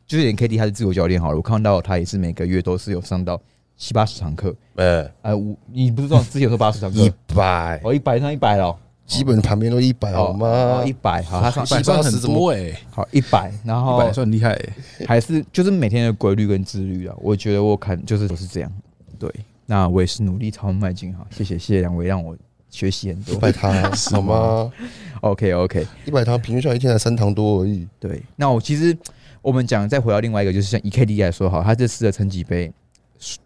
[0.05, 3.41] 就是连 K D 他是自由教练好了，我看到他也是每个月都是有上到
[3.83, 4.55] 七八十堂课。
[4.75, 7.11] 呃，哎，五你不是说之前说八十堂课一？
[7.35, 8.79] 百，哦，一百上一百了哦。
[9.05, 10.93] 基本旁边都一百，好吗一？
[10.93, 14.73] 百好，他上一百算很多哎，好一百，然一后百算很厉害欸。
[15.05, 17.13] 还是就是每天的规律跟自律啊。
[17.19, 18.71] 我觉得我看就是都是这样。
[19.19, 19.29] 对，
[19.65, 21.27] 那我也是努力朝迈进哈。
[21.29, 22.37] 谢谢谢谢两位，让我
[22.69, 23.37] 学习很一多。
[23.37, 24.71] 百堂，好吗
[25.19, 27.85] ？OK OK，一百堂 平均下来一天才三堂多而已。
[27.99, 28.23] 对。
[28.37, 28.97] 那我其实
[29.41, 32.71] 我们讲再回到另外一个，就是像以 KD 来说好，他这次的成绩杯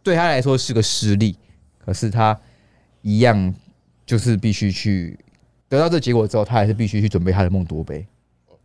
[0.03, 1.35] 对他来说是个失利，
[1.77, 2.39] 可是他
[3.01, 3.53] 一样
[4.05, 5.17] 就是必须去
[5.69, 8.05] 得到这结果之后，他还是必须去准备他的梦多杯。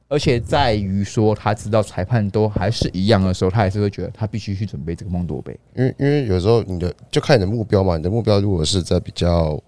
[0.09, 5.59] 而且在于说，他知道裁判都还是一样的时候，他还是会觉得他必须去准备这个梦多杯。
[5.75, 9.59] 因为因为有时候你的就看你的目标嘛，你的目标如果是在比较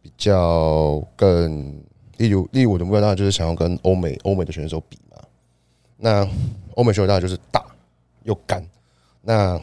[0.00, 1.74] 比较更，
[2.18, 5.16] 例如例如我的目标当然就是想要跟欧美欧美的选手比嘛。
[5.96, 6.28] 那
[6.76, 7.64] 欧美选手当然就是大
[8.22, 8.64] 又干，
[9.22, 9.60] 那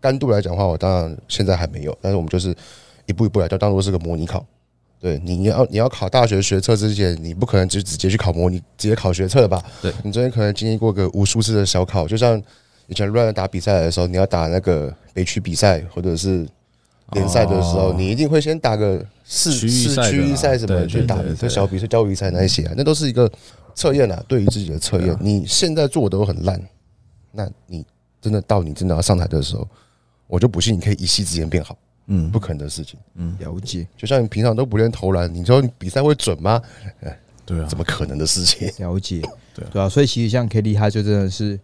[0.00, 2.54] 干度来讲的话，我当然现在还没有，但是我们就是
[3.06, 4.44] 一步一步来，就当做是个模拟考。
[5.00, 9.62] 对，你要你要考大学学测之前，你不可能就直接去考模拟，直接考学测吧？
[9.80, 12.40] 对你中间可能经历过个无数次的小考，就像
[12.86, 16.46] 以前乱打比赛的时候，你要打那个北区比赛或者是
[17.12, 23.30] 联赛的时候，哦你一定会先打个市区域市赛区域赛什么去打这对对对小比赛、交易赛那一些啊，那都是一个
[23.74, 25.18] 测验啊，对于自己的测验啊。
[25.22, 26.60] 你现在做的都很烂，
[27.32, 27.86] 那你
[28.20, 29.66] 真的到你真的要上台的时候，
[30.30, 31.76] 我就不信你可以一夕之间变好，
[32.06, 32.30] 嗯。
[32.30, 32.98] 不可能的事情。
[33.16, 36.62] 嗯了解，就像你平常都不练投篮，你说你比赛会准吗？
[37.02, 37.66] 哎对啊。
[37.66, 38.68] 怎，么可能的事情？
[38.78, 39.20] 了解，
[39.54, 39.70] 对啊。
[39.72, 41.58] 对啊，所以其实像 KD，他就真的是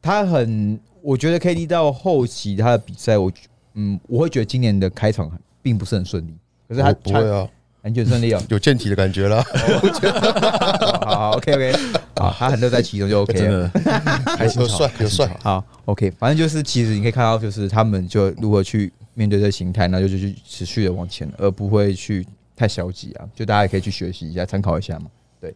[0.00, 3.32] 他很，我觉得 KD 到后期他的比赛，我
[3.74, 5.30] 嗯，我会觉得今年的开场
[5.62, 6.34] 并不是很顺利，
[6.68, 7.48] 可是他不会啊，
[7.82, 8.42] 很觉得顺利哦。
[8.48, 9.42] 有健体的感觉啦。
[11.04, 11.72] 好好，OK OK，
[12.16, 13.68] 好，他很乐在其中就 OK 真了。
[13.68, 13.80] 的
[14.36, 23.28] 开心有帅有帅，好，OK，反正就是其实你可以看到，就是他们就如何去面对这形态，那就就去持续的往前，而不会去太消极啊。
[23.34, 25.06] 就大家也可以去学习一下，参考一下嘛。
[25.40, 25.52] 对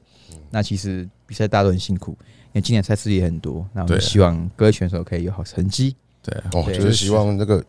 [0.51, 7.65] 那其实比赛大家都很辛苦，因为今年赛事也很多，那我们希望各位选手可以有好成绩，对，哦，就是希望那个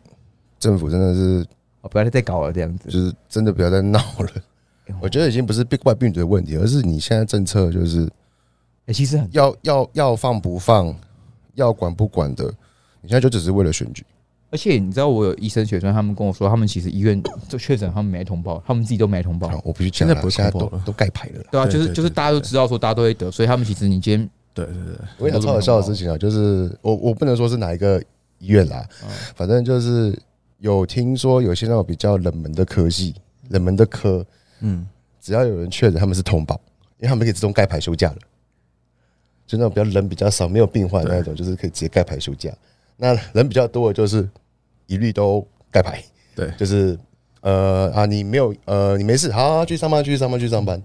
[0.58, 1.46] 政府真的是，
[1.82, 2.88] 哦，不要再搞了这样子。
[2.88, 4.30] 就是真的不要再闹了。
[4.88, 8.08] 哎我觉得已经不是病怪病毒的问题，而是你现在政策就是
[8.86, 10.94] 哎，其实很要要要放不放，
[11.54, 12.44] 要管不管的，
[13.00, 14.04] 你现在就只是为了选举。
[14.50, 20.82] 而且你知道，我有医生学生，他们跟我说，他们其实医院就确诊，他们没通报，他们自己都没通报，我不去讲了，现在不通报了。
[20.86, 21.48] 都盖牌了啦。
[21.52, 24.74] 对啊，就是就是大家都知道说大家都会得，所以他们其实你今天对对。
[24.74, 24.82] 对，
[25.18, 28.02] 我跟你讲超好笑的事情啊，就是我我不能说是哪一个
[28.38, 28.88] 医院啦，
[29.34, 30.18] 反正就是
[30.60, 33.14] 有听说有些那种比较冷门的科系、
[33.50, 34.24] 冷门的科，
[34.60, 34.86] 嗯，
[35.20, 36.60] 只要有人确诊，他们是通报，
[36.98, 38.16] 因为他们可以自动盖牌休假了。
[39.46, 42.52] 就那种比较人比较少、没有病患的那种，就是可以直接盖牌休假。
[42.96, 44.28] 那人比较多的，就是
[44.86, 46.02] 一律都盖牌，
[46.34, 46.98] 对就是
[47.40, 50.82] 呃啊，你没有呃，你没事，好好去上班，去上班，去上班。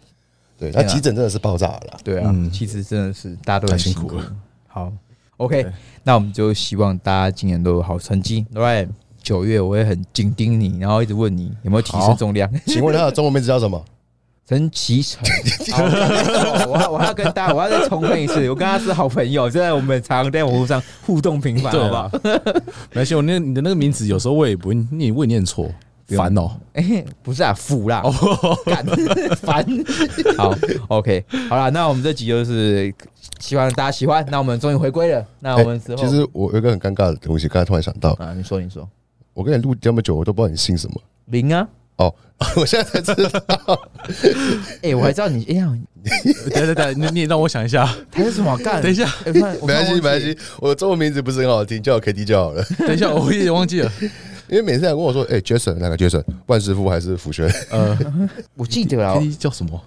[0.57, 1.99] 对，那急诊真的是爆炸了。
[2.03, 4.35] 对啊，嗯其实真的是大家都很辛苦太辛苦了。
[4.67, 4.93] 好
[5.37, 5.65] ，OK，
[6.03, 8.45] 那我们就希望大家今年都有好成绩。
[8.53, 8.87] Right，
[9.23, 12.47] 九月我也很紧盯你，然后一直问你有没有提升重量。
[12.67, 13.83] 请问他的中文名字叫什么？
[14.45, 15.23] 陈其成，
[16.67, 22.11] 我要我要跟大家，我要再重申一次，我跟他是好朋友，现在我们常在网络上互动频繁，好不好啊？
[22.91, 25.71] 没关系，我那你的那个名字有时候我也不会念，我也念错，
[26.09, 26.51] 烦哦。
[26.73, 28.03] 哎、不是啊，腐啦，
[28.65, 28.85] 干
[29.37, 29.65] 烦。
[30.37, 30.53] 好
[30.89, 32.93] ，OK，好了，那我们这集就是
[33.39, 34.25] 希望大家喜欢。
[34.29, 38.85] 那我们终于回归了，那我们之后、其实我有一个很尴尬的东西，刚才突然想到，啊，你说你说
[39.33, 41.01] 我跟你录这么久，我都不知道你姓什么。
[41.25, 41.67] 林啊，
[41.97, 42.13] 哦，
[42.55, 43.89] 我现在才知道，
[44.83, 45.73] 哎、我还知道你，哎呀，
[46.53, 48.81] 等等等，你你让我想一下，他是什么干？
[48.81, 50.37] 等一下，哎，突然没关系，没关系。
[50.59, 52.63] 我的中文名字不是很好听，叫我 KD 就好了。
[52.79, 53.91] 等一下，我有点忘记了。
[54.49, 56.23] 因为每次人跟我说，哎、j a s o n 哪个 Jason？
[56.47, 57.47] 万师傅还是福轩？
[57.71, 57.97] 呃
[58.55, 59.81] 我记得啊，，K D 叫什么？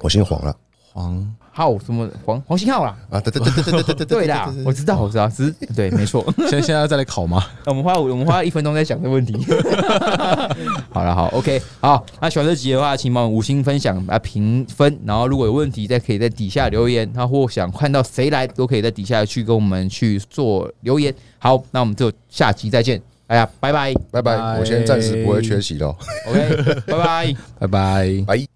[0.00, 0.56] 我姓黄了
[0.92, 3.20] 黄浩什么黄黄信浩啦，啊！
[3.20, 6.24] 对对对对对对对对啦，我知道，我知道，只是对，没错。
[6.48, 7.44] 现在现在要再来考吗？
[7.66, 9.34] 我们花我们花一分钟在想这个问题。
[10.90, 12.04] 好了，好，OK，好。
[12.20, 14.98] 那喜欢这集的话，请帮我们五星分享啊，评分。
[15.04, 17.10] 然后如果有问题，再可以在底下留言。
[17.14, 21.14] 然后或想看到谁来，都可以在底下去跟我们去做留言。
[21.38, 23.00] 好，那我们就下集再见。
[23.26, 24.58] 哎呀，拜拜拜拜！
[24.58, 25.96] 我先暂时不会缺席了哦
[26.28, 27.34] ，，OK，拜拜。
[27.58, 28.24] 拜拜。
[28.26, 28.48] 拜。